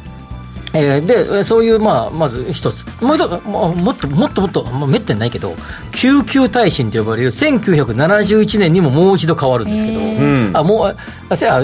[0.72, 2.84] えーでえーそういう、まあ、まず一つ。
[3.02, 5.54] もう一つももっともっともっと、まあ、めったにないけど
[5.92, 10.96] 救急耐震と呼ばれる1971年にももう一度変わるんですけど、んあもう
[11.28, 11.60] あせや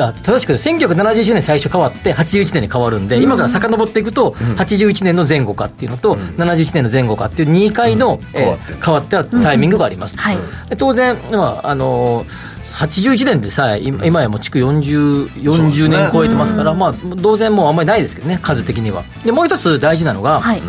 [0.00, 8.78] あ正しく言うと1971年最初変わって81年に変わるんで、今から遡っていくと、81年の前後かっていうのと、71年の前後かっていう2回の、えー変わってる。
[8.82, 10.38] 変わったタイミングがあります、はい。
[10.68, 19.04] で当然、まああのー81年でさえ今今やもう築 40, 40年超えてますから、まあ、当然もうあんまりないですけどね数的には。
[19.24, 20.62] でもう一つ大事なのが、はい、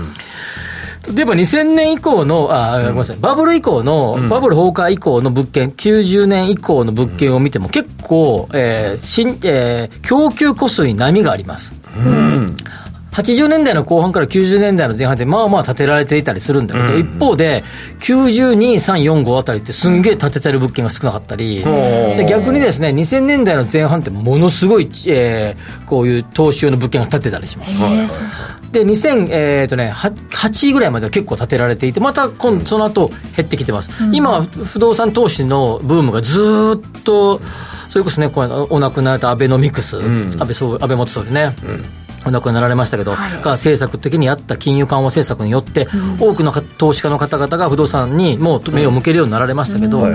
[1.15, 11.73] 例えば2000年以降の、あ、ごめんなさい、バブル以降の、バブル崩壊以降の物件、90年以降の物件を見ても結構、えー新えー供給個数に波があります。
[13.17, 17.63] 80年代の後半から90年代の前半ってまあまあ建てられていたりするんだけど、一方で
[18.01, 28.19] 92、3、4、5あたりってすんげえ建ててる物件が少なかったり、で逆にですね、2000年代の前半ってものすごい、えーこういう投資用の物件が建ってたりします。
[28.71, 33.89] で、2000、えっ、とね、は8ぐらいまでは結構建てられていて、また今その後減ってきてます。
[34.12, 37.41] 今、不動産投資のブームがずーっと、
[37.89, 41.56] それこそね、これお亡くなられたアベノミクス、安倍総安倍元総理ね。
[42.25, 45.88] お亡くなられましたけど、が政策的にやった金融緩和政策によって、
[46.19, 50.08] 多くのか投資家の方々が不動産にもう目を向けるようになられましたけど、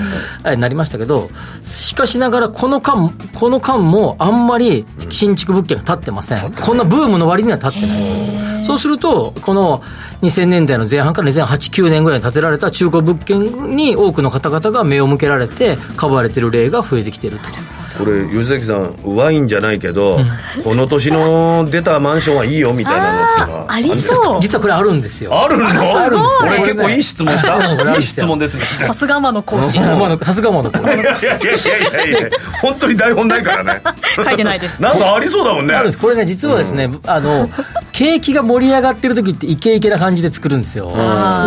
[0.44, 1.30] えなりましたけど、
[1.62, 6.52] しかしながら、この間、この間もあんまり新築物件が建ってません。
[6.52, 8.08] こんなブームの割には建ってないです。
[8.10, 8.42] よ。
[8.64, 9.82] そうすると、この
[10.22, 17.81] 2000年代の前半から2008、9年ぐらいに建てられた中古物件に多くの方々が目を向けられて、買われてる例が増えてきてると。
[17.98, 20.18] これ吉崎さんワインじゃないけど、
[20.64, 24.40] この年の出たマンションはいいよみたいなのってのはありそう。
[24.40, 25.42] 実はこれあるんですよ。
[25.42, 25.66] あるの？
[25.66, 27.96] あるんですよ俺結構いい質問した。
[27.96, 29.78] いい質問ですねさすが天野講師。
[29.78, 30.78] まあさすがもの子。
[30.78, 32.28] いやいやいやいやいや。
[32.60, 33.82] 本当に台本ないからね。
[34.16, 34.80] 書いてないです。
[34.80, 35.74] なんかありそうだもんね。
[35.74, 35.98] あるんです。
[35.98, 37.48] これね、実はですね、あの、
[37.92, 40.92] 景気が盛り上がってる時ってイケイケな感じで作るんですよ。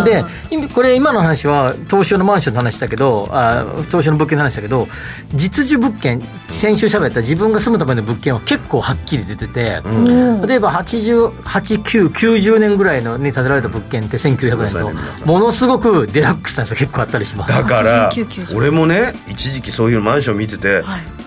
[0.03, 4.88] で、今これ今の話は、東証のマンションの話だけど、あ東証の物件の話だけど、
[5.34, 9.82] 実需物件、先週喋った自分が住むための物件は結構はっきり出てて、
[10.48, 14.74] 例えば88、9、90年ぐらいのに建てられた物件って1900年
[15.19, 17.54] と、ものすごくデラックスなやつが結構あったりします。
[17.54, 20.84] だから89 90俺もね一時期そういうマンション見てて、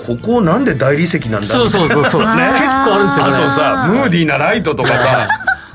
[0.07, 2.23] ここなんで大理石なんだそうそうそうそう。
[2.25, 3.37] 結構あるんですよ、これ。
[3.37, 5.29] あとさムーディーなライトとかさ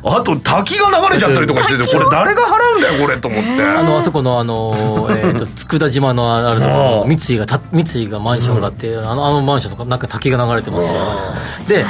[0.05, 3.63] あと滝が流れちゃったりとかしててこれ誰が払うんだよこれと思って。
[3.63, 11.81] あのあそこのあの、えー、と佃島のあるところ三井がた三井がマンションがあって、あのあのマンションとかなんか滝が流れてますよ。
[11.81, 11.85] で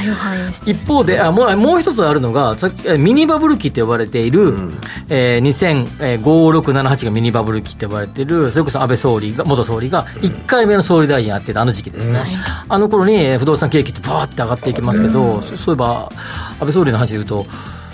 [0.71, 4.54] 一方であもうもう一つあるのがさっきえミニバブル期って呼ばれている、
[5.10, 12.21] えー、205678がミニバブル期って呼ばれているそれこそ安倍総理が元総理が1回目の総理大臣やってたあの時期ですね、
[12.69, 16.10] あの頃にえー不動産景気ってバーって上がっていきますけど、そそういえば
[16.54, 17.45] 安倍総理の話でいうと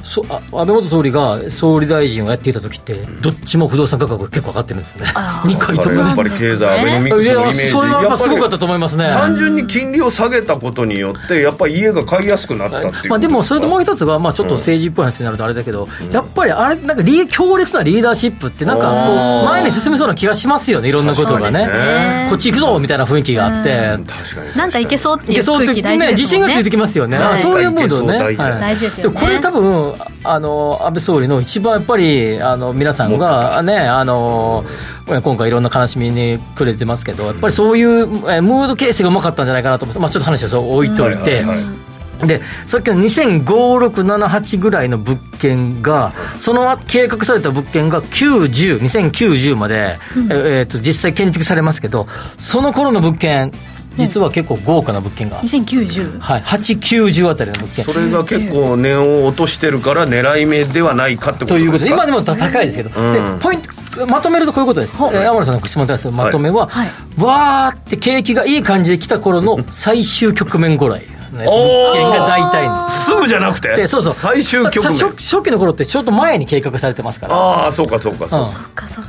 [0.03, 9.09] そあ安倍元総理が総理大臣をやっていた時って、どっちも不動産価格が結構上がってるんですよね、2回ともやっぱり経済アベノミクスのイメージそれはやっぱすごかったやと思いますね。
[9.09, 28.61] 単純に金利を下げたことによってやっぱり家が買いやすくなったっていうまあ、でもそれともう一つが、まあ、ちょっと政治っぽい話になるとあれだけど、やっぱりあれ、なんかリー強烈なリーダーシップって、なんかこう前に進みそうな気がしますよね、いろんなことがね、こっち行くぞみたいな雰囲気があって、確かになんかいけそうっていういけそうって空気大事ね、ですもんね自信がついてきますよね、はいそういうムードね、大事だはい。
[28.61, 29.19] 大事ですよね。
[29.19, 29.51] これ多
[29.91, 34.63] 分あの安倍総理の一番やっぱりあの皆さんがねあの
[35.07, 41.21] 今回いろんな悲しみにくれてますけどやっぱりそういうえムード形成がうまかったんじゃないかなと思って、まあ、ちょっと話はそう置いといて。
[41.21, 41.89] はいはいはい。
[42.27, 49.97] でさっきの205678ぐらいの物件が、その計画された物件が90、2090まで、
[50.29, 53.51] ええーと実際建築されますけど、その頃の物件、
[53.99, 56.79] 実は結構豪華な物件が、2090はい、8、
[57.11, 57.85] 90あたりの物件。
[57.85, 57.93] そ。
[57.93, 63.13] れが結構値を落としてるから狙い目ではないかってことということで、ですか今でも高いですけど、うん。
[63.13, 66.89] でポイント、まとめるとこういうことです、えー天野さんの質問に対するまとめは、はい。
[67.17, 71.91] わーって景気がいい感じで来た頃の最終局面ぐらいのやつ、おー。
[71.91, 73.05] 物件が大体んです。
[73.05, 73.75] すぐじゃなくて？
[73.75, 74.13] でそうそう。
[74.13, 74.97] 最終局面。
[74.97, 77.35] さ初初期の頃ってちょっと前に計画されてますから。
[77.35, 78.29] ああそうかそうか。
[78.29, 79.05] そうか、うんそっかそっ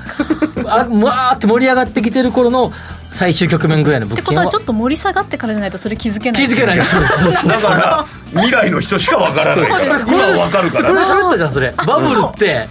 [0.64, 0.74] か。
[0.74, 2.72] あわーって盛り上がってきてる頃の
[3.12, 6.46] 最終局面ぐらいのって物件はことはちょっと盛り下がってからじゃないとそれ気づけない。
[6.46, 6.77] 気づけない。
[6.79, 7.51] ですそうそうそう。
[7.51, 9.70] だから未来の人しかわからない。
[9.70, 10.88] から今はわかるから。
[10.88, 11.75] これな喋ったじゃんそれ。
[11.87, 12.68] バブルって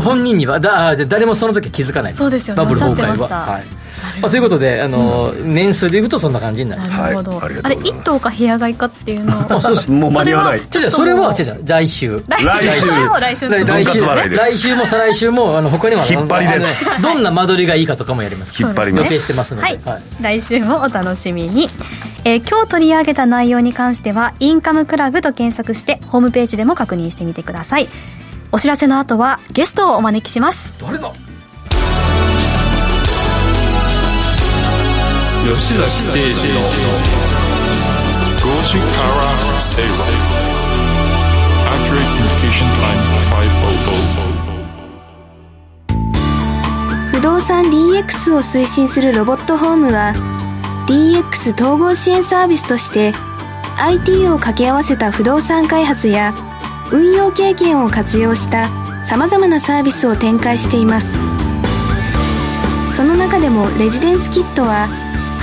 [0.00, 2.14] 本人にはだで誰もその時は気づかない。
[2.14, 2.58] そうですよね。
[2.58, 3.28] バブル崩壊は。
[3.28, 3.83] はい
[4.20, 7.98] まあ、そういうことであの、年数でいうとそんな感じになりますなるほど、はいありがとあれうございます。
[8.00, 9.56] 一棟か部屋買いかっていうの？
[9.56, 9.90] あそうです。
[9.92, 10.62] もう間に合わない。
[10.70, 11.44] それはそれは来
[11.88, 12.22] 週。
[12.28, 12.66] 来週。
[12.66, 13.06] 来週。
[13.06, 13.48] も来週。
[13.48, 17.02] 来週も再来週もあの他にも引っ張りです。
[17.02, 19.12] どんな間取りがいいかとかもやります引っ張ります。
[19.12, 21.68] 予定してますので、はい、来週もお楽しみに、
[22.24, 27.88] えー今日取り上げた内容に関してはインカムクラブと検索してホームページでも確認してみてください。
[28.52, 30.72] お知らせの後はゲストをお招きします。
[30.80, 31.12] 誰だ？
[35.44, 36.60] 吉崎誠二の
[38.40, 39.20] 5時から
[39.58, 39.90] 正論
[47.12, 50.14] 不動産 DX を推進するロボットホームは
[50.88, 53.12] DX 統合支援サービスとして
[53.78, 56.32] IT を掛け合わせた不動産開発や
[56.90, 58.70] 運用経験を活用した
[59.04, 61.18] 様々なサービスを展開しています。
[62.94, 65.03] その中でもレジデンスキットは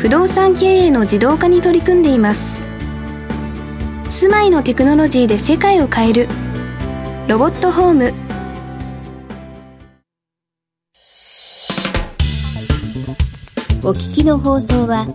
[0.00, 2.66] 不動産経営の自動化に取り組んでいます。
[4.08, 6.28] 住まいのテクノロジーで世界を変える。
[7.28, 8.14] ロボットホーム。
[13.82, 15.06] お聞きの放送は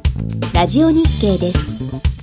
[0.54, 2.15] ラジオ日経です。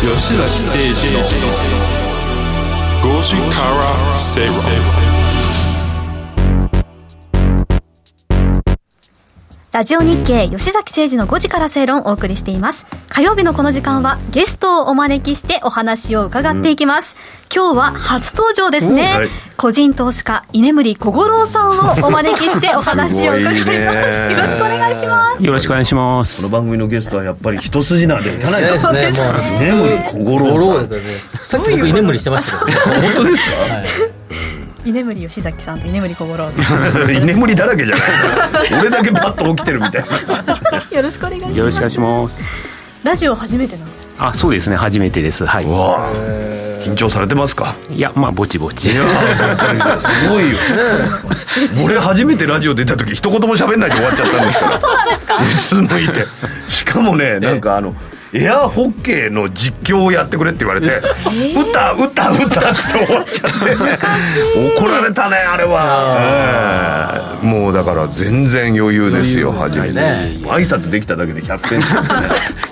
[0.00, 1.18] 吉崎誠二の
[3.02, 4.48] 5時から正
[9.78, 12.84] ラジオ日経吉崎誠二の5時から正論をお送りしています。
[13.08, 17.14] 火曜日のこの時間はゲストをお招きしてお話を伺っていきます。
[17.54, 19.02] 今日は初登場ですね。
[19.04, 23.66] はい個人投資家、居眠り小五郎さんをお招きしてお話を伺います。
[23.66, 25.44] すよろしくお願いします。
[25.44, 29.36] よろしくお願いしますこの番組のゲストはやっぱり一筋縄でいかないですね、もう。
[29.36, 30.88] 居眠り小五郎さん
[31.44, 33.00] さっき僕居眠りしてましたよ。
[33.00, 34.57] 本当ですか、はい
[34.88, 36.64] 居眠り吉崎さんと居眠り小五郎さん。
[37.14, 38.80] 居眠りだらけじゃない。
[38.80, 40.08] 俺だけパッと起きてるみたいな。
[40.96, 41.58] よろしくお願いします。
[41.58, 42.36] よろしくお願いします。
[43.04, 44.10] ラジオ初めてなんです。
[44.18, 44.76] あそうですね。
[44.76, 45.44] 初めてです。
[45.44, 45.64] はい。
[45.64, 47.74] 緊張されてますか？
[47.90, 48.88] いやまあぼちぼち。
[48.90, 48.98] す
[50.28, 50.58] ごいよ。
[51.84, 54.80] 俺初めてラジオ出た時一言も喋んないで終わっちゃったんですから。
[54.80, 55.34] そうなんですか？
[55.36, 56.24] いつもいて。
[56.68, 57.94] しかもねなんかあの
[58.34, 60.86] エアホッケーの実況をやってくれって言われて
[61.56, 64.78] 「打った打った打った」っつって終わっちゃって。
[64.78, 71.80] 怒られたねあれは、ええもうだから全然余裕ですよ初めて、ね挨拶できただけで100点。
[71.80, 72.00] ですね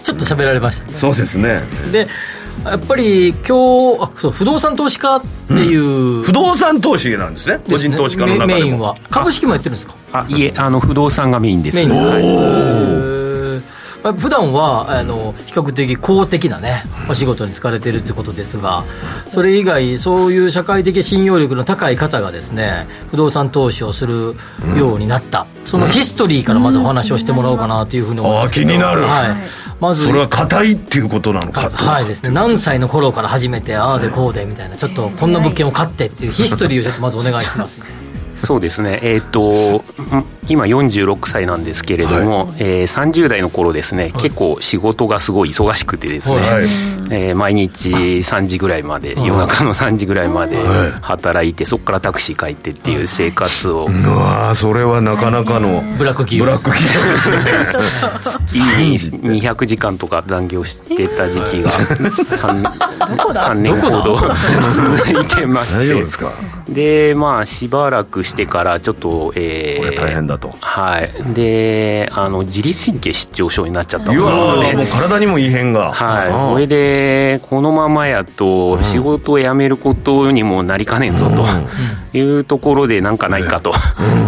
[0.03, 0.93] ちょっと喋られましたね。
[0.93, 1.63] そうですね。
[1.93, 2.07] で、
[2.65, 6.23] やっぱり今日、あそう、不動産投資家っていう。
[6.23, 7.61] 不動産投資なんですね。
[7.69, 8.59] 個人投資家の中でも。
[8.59, 8.95] メメインは。
[9.11, 9.95] 株式もやってるんですか？
[10.13, 11.77] あいえあの不動産がメインです。
[11.77, 12.03] メインです。
[12.03, 12.23] かはい
[14.13, 18.85] 普段はあの比較的公的なねお仕事に疲れてるってことですが
[19.27, 24.35] それ以外そういう社会的信用力の高い方がですね不動産投資をする
[24.77, 28.67] ようになった、そのヒストリーからまずお話をしてもらおうかなというふうに思いますけど。
[28.67, 29.03] あー気になる。
[29.03, 29.37] はい、
[29.81, 32.31] まずそれは硬いっていうことなのかはいですね。
[32.31, 38.06] 何歳の頃から始めてああでこうでみたいなちょっとこんな物件を買ってっていうヒストリーをちょっとまずお願いします
[38.37, 39.01] そうですね。
[39.03, 39.82] えっ、とん
[40.49, 46.64] 今46歳なんですけれども、えー30代の頃ですね、結構仕事がすごい忙しくてですね、はい。
[47.11, 50.93] えー毎日3時ぐらいまで、夜中の3時ぐらいまではい。
[51.01, 57.37] 働いてそこからタクシー帰ってっていう生活を、うわーそれはなかなかのブラック企業ブラック企業ですね。
[58.47, 62.62] 月に200時間とか残業してた時期が 3,
[63.34, 63.55] だ？
[63.55, 65.78] 年ほど続いてまして。
[65.78, 66.32] 大丈夫ですか？
[66.68, 70.53] でまあしばらくしてからちょっとえこれ大変だと。
[70.61, 71.12] はい。
[71.35, 74.72] であの自律神経失調症になっちゃったもので。
[74.74, 75.93] ーもう体にも異変が。
[75.93, 81.45] はい、これでこのままやと仕事を辞めることにもなりかねんぞと。
[82.16, 83.72] いうところでなんかないかと、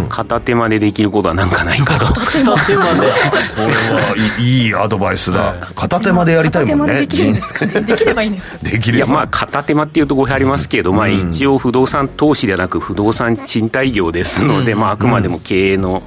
[0.09, 2.05] 片手間でできることはなんかないかと。
[2.13, 3.07] 片手間で。
[3.55, 5.55] これはいいいいアドバイスだ。
[5.75, 6.99] 片手間でやりたいもんね。
[6.99, 7.81] できるんですかね？
[7.81, 8.57] できればいいんですか？
[8.61, 8.97] できれば。
[8.97, 16.01] いやまあ片手間っていうと語弊ありますけど、まあ、一応不動産投資ではなく不動産賃貸業ですので、まあ、あくまでも経営の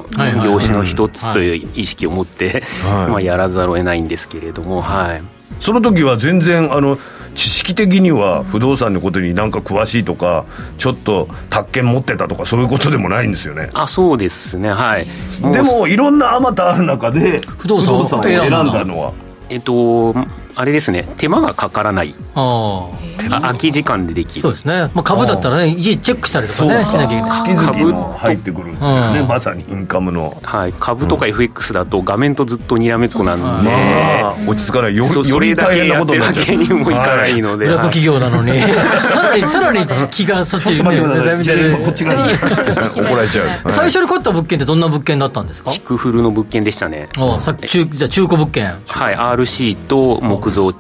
[0.45, 3.11] 業種の一つという意識を持って、はい。
[3.11, 5.23] まあ、やらざるを得ないんですけれども、はい、
[5.61, 6.97] その時は全然あの
[7.35, 10.45] 知識的には不動産のことになんか詳しいとか
[10.77, 13.71] ちょっと宅建持ってたとかそういうことでもないんですよね。
[13.73, 14.69] あそうですね。
[14.69, 15.07] はい。
[15.53, 19.13] でもいろんなあまたある中で不動産を選んだのは？
[19.49, 20.15] えっと、
[20.55, 22.15] あれですね手間がかからない。
[22.35, 22.89] あ
[23.31, 23.41] あ。
[23.41, 24.43] 空き時間でできる。
[24.43, 27.31] そうですね、まあ、株だったらね、一時チェックしたりとかね、しなきゃいけない。
[27.31, 29.29] 月々の入ってくるんだよね、うん。
[29.29, 30.37] まさにインカムの。
[30.43, 34.97] はい、株とか FX だと画面とずっとにらめっこなんで、まあ落ち着かない。
[34.97, 42.35] よより大変なれだけやってことだけにもいかないので、ブラックはい企業なのに、さらに、さらに気がそっちにこっちがいい。
[42.95, 43.73] 怒られちゃう。
[43.73, 45.71] 最初に買った物件ってどんな物件だったんですか？
[45.71, 47.09] 築古の物件でしたね。
[47.19, 48.73] おさっき中、じゃあ中古物件。
[48.89, 50.73] はい、RC と木造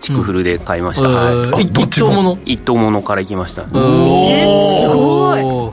[0.00, 1.08] 築古で買いました。
[1.08, 1.64] えはい。
[1.64, 2.38] 一等もの？
[2.44, 3.02] 一等物？
[3.02, 3.68] から行きました。
[3.68, 5.72] すご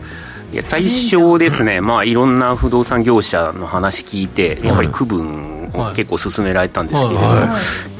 [0.53, 0.61] い。
[0.61, 7.96] 最初ですね、まあ、いろんな不動産業者の話聞いて、やっぱり区分を結構勧められたんですけれども、はい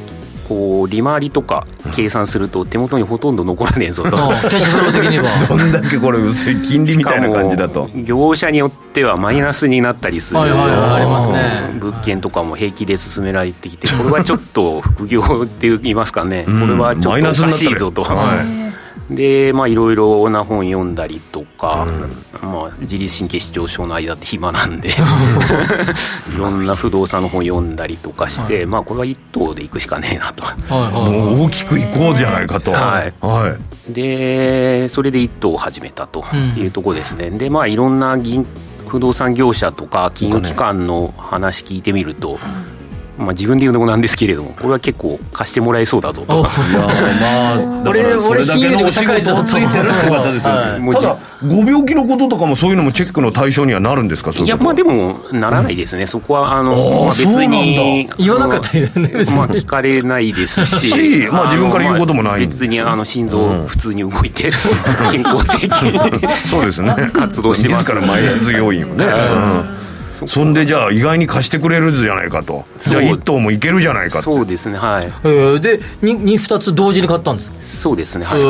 [0.48, 4.10] こう利回りとか計算すると、手元にほとんど残らねえぞと。
[4.16, 5.46] キャッシュフロー的には。
[5.46, 7.90] どんだけこれ薄い金利みたいな感じだと。
[7.94, 11.78] 業者によってはマイナスになったりする、はいはいはいありますね。
[11.78, 18.02] 物件とかも平気で勧められてきてこれはちょっと副業って言いますかね、これはちょっとおかしいぞと。
[18.02, 18.68] はい
[19.10, 21.86] でまあいろいろな本読んだりとか、
[22.42, 24.92] まあ、自律神経失調症の間って暇なんで い
[26.38, 30.44] ろんな不動産の本読んだりとかして、まあこれは一等で行くしかねえなと。
[30.44, 31.12] はいはい。
[31.12, 32.72] もう大きくいこうじゃないかと。
[32.72, 33.14] はい。
[33.20, 33.56] は
[33.88, 33.92] い。
[33.92, 36.24] でそれで一等を始めたと
[36.56, 38.46] いうところですね、でまあいろんな銀
[38.86, 42.38] 不動産業者とか金融機関の話聞いてみると、
[43.18, 46.36] まあ、自分で言うのもなんですけれどもこれは結構貸してもらえそうだぞと。
[46.36, 46.40] お。
[46.40, 46.48] いや
[47.20, 49.42] まあだから俺俺信用力高いぞと。
[49.42, 50.82] ですよはい。
[50.82, 51.16] ねただ
[51.46, 60.88] ご病気のこととかもそういうのもチェックの対象にはなるんですかいやまあでもならないですね、そこはあの、別に言わなかったよねまあ聞かれないですし。
[60.88, 62.32] しまあ自分から言うこともない。
[62.32, 64.50] まあ別にあの心臓普通に動いて、
[65.12, 66.94] 健康的に そうですね。
[67.12, 67.90] 活動してます。
[67.90, 69.77] 自らマイナス要因をね、うん
[70.26, 72.64] そんでじゃあ意外に貸してくれるじゃないかと。
[72.78, 74.24] じゃあ一等もいけるじゃないかと。
[74.24, 75.06] そうですねはい。
[75.24, 77.58] えーでにに2つ同時に買ったんですか？
[77.62, 78.40] そうですね、はい。
[78.40, 78.44] え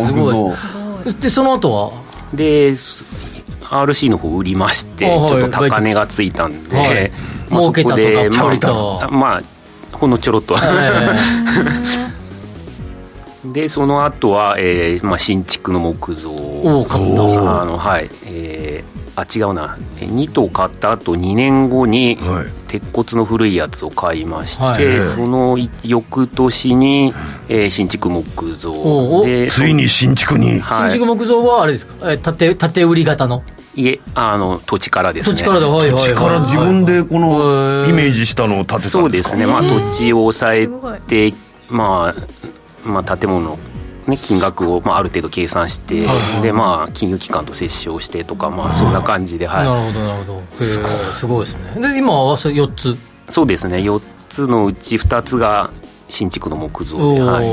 [0.00, 1.04] ーすごい。
[1.04, 1.92] ですでその後は？
[2.34, 5.28] で RC の方売りまして、あはい。
[5.28, 7.12] ちょっと高値がついたんで、はい。
[7.50, 9.40] まあ儲けたとかそこでまあまあ
[9.92, 10.60] ほんのちょろっと、え
[13.52, 16.30] でその後は、えーまあ、新築の木造。
[16.30, 17.62] おー買った。
[17.62, 18.08] あのはい。
[18.26, 19.76] えーあ違うな。
[19.98, 22.46] 2棟買った後2年後にはい。
[22.68, 25.02] 鉄骨の古いやつを買いまして、はい。
[25.02, 27.14] その翌年に、
[27.48, 30.60] えー新築木造でついに新築に。
[30.60, 30.90] はい。
[30.90, 31.94] 新築木造はあれですか？
[32.10, 33.42] えー縦縦売り型の？
[33.74, 35.36] いえあの土地からですね。
[35.36, 38.98] 土地からではいはいはい力自分でこのはいイメージしたのを建てたんですか？
[39.00, 40.68] そうですね、まあ、土地を抑え
[41.06, 41.32] て、
[41.68, 43.58] まあ、まあ、建物、
[44.06, 46.06] ね、金額を、まあ、ある程度計算して、
[46.42, 50.42] で、まあ、金融機関と折衝してとか、まあ、そんな感じで、なるはほどなるほど。
[50.56, 51.44] すごい。
[51.44, 51.92] ですね。
[51.92, 52.90] で今はそれ4つ。
[52.90, 52.96] い。
[53.28, 55.70] そうですね、4つのうち2つが
[56.08, 57.48] 新築の木造で、はい、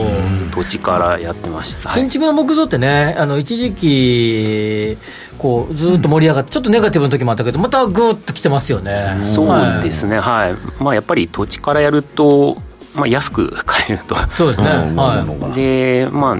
[0.53, 1.89] 土地からやってました。
[1.89, 2.01] はい。
[2.01, 4.97] 新築の木造ってね、あの一時期、
[5.39, 9.15] こうずっと盛り上がって、ちょっとネガティブの時もあったけど、またぐーっと来てますよね。
[9.17, 10.55] そうですね、はい。
[10.79, 12.57] まあ、やっぱり土地からやると、
[12.95, 14.15] まあ、安く買えると。
[14.29, 14.69] そうですね。
[14.69, 14.95] うん。
[14.95, 15.53] はい。
[15.53, 16.37] でまあ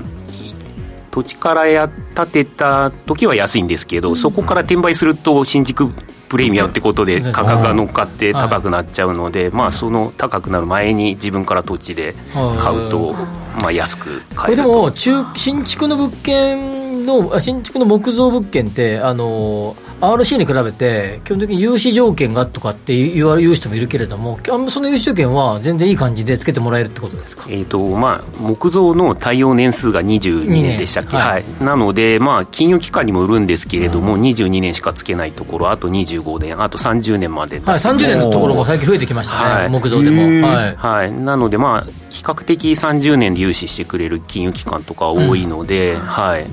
[1.11, 5.91] 土地からや建てた時は安いんですけど、そこから転売すると新築
[6.27, 12.15] プレミアってことで価格が乗っかって高くなっちゃうので、まあ、その高くなる前に自分から土地で
[12.59, 13.13] 買うと、
[13.61, 14.69] まあ、安く買えると。
[14.69, 24.37] も中、新築の物件の、あ新築の木造物件って、あの RC に比べて、基本的に融資条件がとかって言わ言う人もいるけれども、
[24.69, 27.45] その融資条件は全然いい感じでつけてもらえるってことですか？
[27.49, 31.27] えーとまあ、木造の対応年数が22年でしたっけ、はい。
[31.27, 31.43] はい。
[31.61, 39.69] なので、まあ、金融機関にもよるんですけれども、22年しかつけないところ、あと25年、あと30年まではい、30年のところも最近増えてきましたね、はい。
[39.69, 40.47] 木造でも。
[40.47, 40.75] はい。
[40.75, 46.45] はい、なので、まあ、比較的30年で融資してくれる金融機関とか多いので、はい、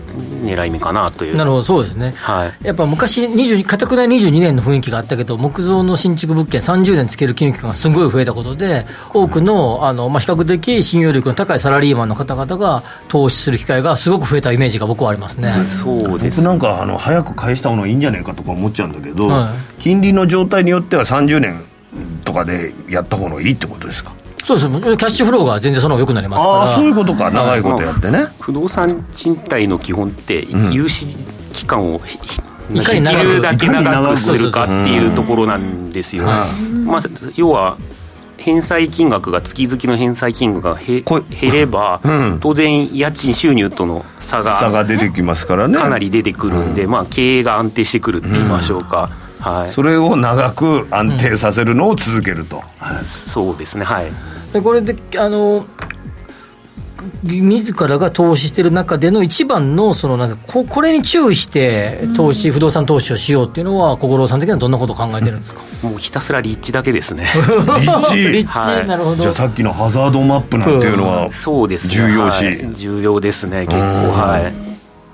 [0.43, 1.37] 狙い目かなという。
[1.37, 2.15] なるほど、そうですね。
[2.17, 2.67] はい。
[2.67, 15.53] やっぱ昔、20かたくな22年の雰囲気があったけど、木造の新築物件30年つける金融機関がすごい増えたことで、多くのあの、まあ、比較的信用力の高いサラリーマンの方々が投資する機会がすごく増えたイメージが僕はありますね。
[15.53, 16.41] そうです。
[16.43, 21.61] 僕なんかあの早く返した方がいいんじゃないかとか思っちゃうんだけど、は金利の状態によっては30年
[22.25, 24.13] とかでやった方がいいってことですか？
[24.45, 24.69] そうです。
[24.69, 26.53] キャッシュフローが全然その方が良くなりますから。
[26.55, 27.31] ああそういうことか。
[27.31, 31.07] 長いことやってね、不動産賃貸の基本って、融資
[31.53, 32.01] 期間を
[32.73, 36.25] いかに長くできるだけ長くするかっていうところなんですよ。
[36.25, 37.01] まあ、
[37.37, 37.77] 要は
[38.41, 42.39] 返済金額が月々の返済金額がへこ減れば、うん。
[42.41, 45.77] 当然家賃収入との差が差が出てきますからね。
[45.77, 49.11] かなり出てくるんで、まあ、経営が安定してくるって言いましょうか、
[49.41, 53.85] はい、それを長く安定させるのを続けると、うん、そうですね。
[53.85, 54.13] はい。
[54.53, 55.67] でこれであの
[57.23, 65.63] 自らが投資している中での一番のそのなんかここれに注意して投資、うん、不動産投資をしようっていうのは小五郎さん的にはどんなことを考えてるんですか？
[65.83, 67.27] もうひたすら立地だけですね。
[67.81, 68.29] 立地。
[68.29, 69.23] 立地、はい、なるほど。
[69.23, 73.83] じゃあさっきのハザードマップなんていうのはそうです、ね、重要視、はい、重要ですね結構
[74.13, 74.71] はい。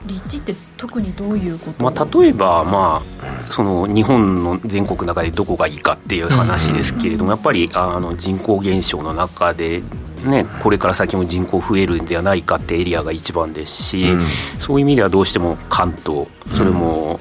[0.07, 9.83] 立地って特にどういうこと、まあ、例えば、まあ、その日本の全国の中でどこがいいかっていう話ですけれども、やっぱりあの人口減少の中で
[10.29, 14.23] ね、これから先も人口増えるんではないかってエリアが一番ですし、うん、
[14.59, 17.19] そういう意味ではどうしても関東それも、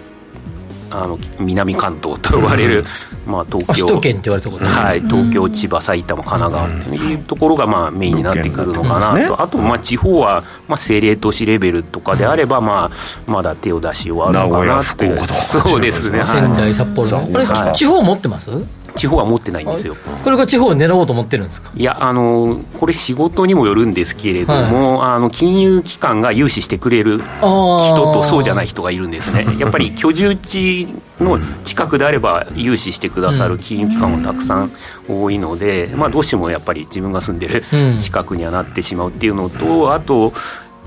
[0.91, 2.85] あの南関東と呼ばれる、
[3.25, 3.73] うん、まあ、東京。
[3.73, 12.91] 首都圏って言われたこと、ね、はい、東京、千葉、埼玉、神奈川っていうところがまあメインになってくるのかなと、ね、あとまあ地方はまあ政令都市レベルとかであれば、ま
[13.27, 15.05] あ、まだ手を出し終わるのかなって。
[15.05, 18.51] いう、そうですね、仙台、札幌、これ、地方持ってます？
[18.95, 19.95] 地方は持ってないんですよ。
[20.23, 21.71] これが地方を狙おうと思ってるんですか？
[21.75, 29.45] いやあのこれ仕事にもよるんですけれども、はい、あの金融機関が融資してくれる人とそうじゃない人がいるんですね。
[29.59, 30.87] やっぱり居住地
[31.19, 34.71] の近くであれば融資してくださる金融機関もたくさん
[35.07, 37.63] 多いので、まあ、どうしてもやっぱり自分が住んでる
[37.99, 40.33] 近くにはなってしまうっていうのとあと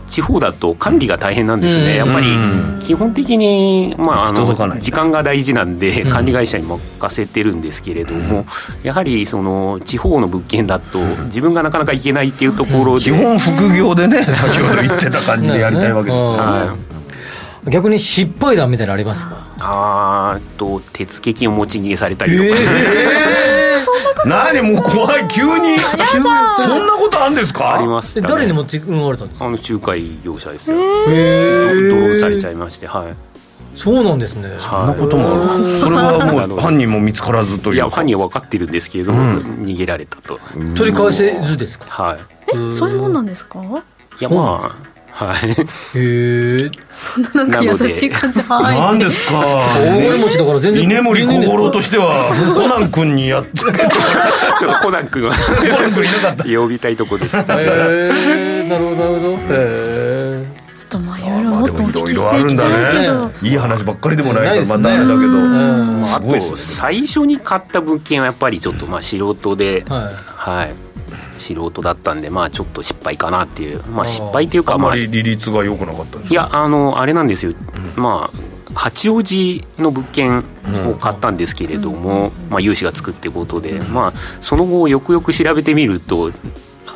[0.09, 2.26] 地方だと管理が大変なんですね、やっぱり
[2.80, 4.46] 基本的に、まあ、あの
[4.78, 6.80] 時間が大事なんで、管理会社に任
[7.14, 8.46] せてるんですけれども、
[8.82, 16.36] やはりその地方の物件だと、自分がなかなか行けないっていうところで、基本、副業でね、 先ほど言ってた感じでやりたいわけです。
[16.36, 16.70] からね。
[17.68, 19.36] 逆に失敗談みたいなのありますか？
[19.61, 23.57] あと手付金を持ち逃げされたりとか、えー、
[24.28, 25.78] 何もう怖い急に。
[25.80, 27.74] そんなことあるんですか？
[27.74, 29.46] あります、ね、誰に持ち逃れたんですか？
[29.46, 30.78] あの仲介業者ですよ。
[30.78, 33.16] へえドローされちゃいましてはい。
[33.74, 35.24] そうなんですね、そんなことも。
[35.80, 40.40] それはもう犯人も見つからずといういや犯人は分かってるんですけれども、うん、逃げられたと。
[40.74, 41.86] 取り返せずですか？
[41.86, 42.18] はい。
[42.48, 43.60] えそういうもんなんですか？
[44.20, 44.88] いやまあ
[45.18, 45.50] はい。
[45.50, 45.54] へ
[46.66, 46.70] え。
[46.90, 48.40] そんななんか優しい感じ。
[48.40, 48.76] はい。
[48.76, 49.40] なんですか。
[49.40, 50.84] 大金持ちだから全然。
[50.84, 52.22] 稲森小五郎としては、
[52.54, 53.58] コナン君にやって。
[53.58, 55.34] ちょっとコナン君は。
[55.34, 56.44] コナン君いなかった。
[56.44, 57.60] 呼びたいとこでした。
[57.60, 58.68] へえ。
[58.68, 59.32] なるほど、なるほど。
[59.32, 60.46] へえ。
[60.78, 70.88] ちょっとまあいろいろもっとお聞きしていきたいけど、いい話ばっかりでもないからまあダメだけど、あと最初に買った物件はやっぱりちょっとまあ素人で、はい
[71.55, 77.53] 素人だったんで、まあ、ちょっと失敗かなっていう、まあ、失敗というか、あまり利率が良くなかったいや、あの、あれなんですよ、
[77.96, 78.38] うん、まあ、
[78.74, 80.44] 八王子の物件
[80.86, 86.32] を買ったんですけれども、うん、まあ、融資がつくってことで、まあ、その後、よくよく調べてみると、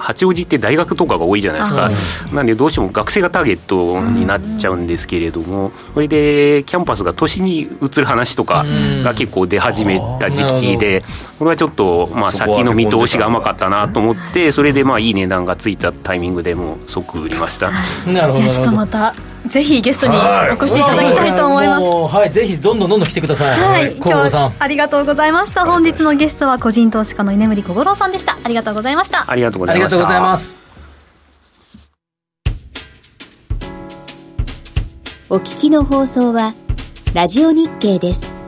[0.02, 8.64] 八王子って大学とかが多いじゃないですか、なんでどうしても学生がターゲットになっちゃうんですけれども、それでキャンパスが都市に移る話とか
[9.04, 11.04] が結構出始めた時期で、
[11.38, 17.70] これはちょっとまあ先の見通しが甘かったなと思って、それでまあいい値段がついたタイミングでもう即売りました。
[18.12, 19.14] なるほどちょっとまた
[19.46, 21.84] ぜひゲストにお越しいただきたいと思います。
[22.16, 23.60] はい、ぜひどんどんどんどん来てください。
[23.60, 25.64] はい、今日はありがとうございました。
[25.64, 28.38] 本日のゲストは個人投資家の居眠小五郎さんでした。
[28.42, 29.24] ありがとうございました。
[29.26, 29.91] ありがとうございました。
[29.92, 30.56] とうございます。
[35.28, 36.54] お聞きの放送は
[37.14, 38.41] ラジオ日経です。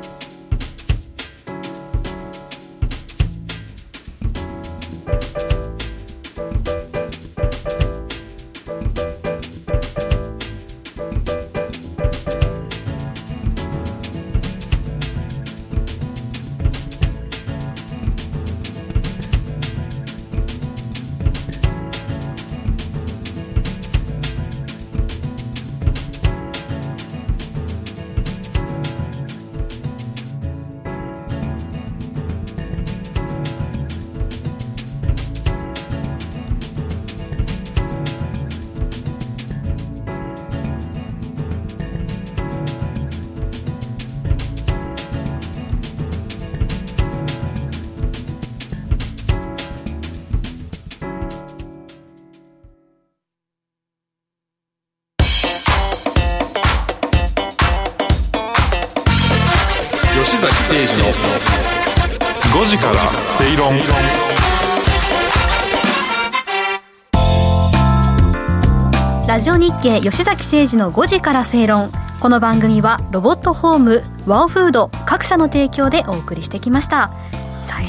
[69.84, 71.92] 経吉崎誠二の5時から正論。
[72.18, 77.10] この番組はロボットホームワオフード各社の提供でお送りしてきました。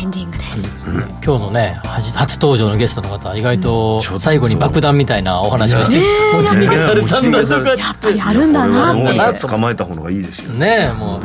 [0.05, 0.67] ンディングです、
[1.23, 5.99] 今日のね初初登場のゲストの方は意外と最後に爆弾みたいなお話をして
[6.33, 8.93] 持ち逃げされたんだとかっやっぱりあるんだな
[9.31, 9.39] って。
[9.39, 11.21] 捕まえた方がいいですよてねもう。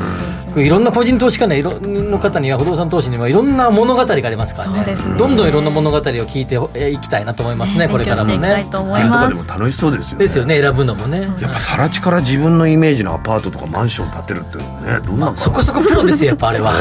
[0.57, 4.77] いろんな個人投資家ねいろんな方には不動産投資にはいろんな物語がありますからね。
[4.79, 5.17] そうですね。
[5.17, 8.67] どんどんいろんな物語を聞いてえいきたいなと思いますねこれからもね。
[8.69, 9.43] と思とかまです。
[9.43, 10.25] も楽しそうですよね。
[10.25, 11.21] ですよね選ぶのもね。
[11.41, 15.39] やっぱ更地から自分のイメージのアパートとかマンション建てるっていうのもねどんなのか。
[15.39, 16.73] そこそこプロですよやっぱあれは、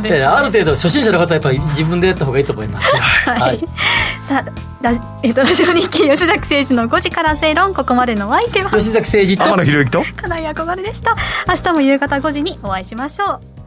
[0.00, 2.92] である程度初心者の方はやっぱり自分でやった方がいいと思います。
[2.92, 3.60] ねはい。
[4.22, 4.50] さあ
[4.82, 4.92] ラ,、
[5.22, 10.02] えっとラジオ日記吉崎誠二の5時から正論ここまでのお相手は吉崎誠二と天野博之と。
[10.16, 11.16] 金井憧れでした。
[11.48, 13.57] 明日も夕方5時にお会いしましょう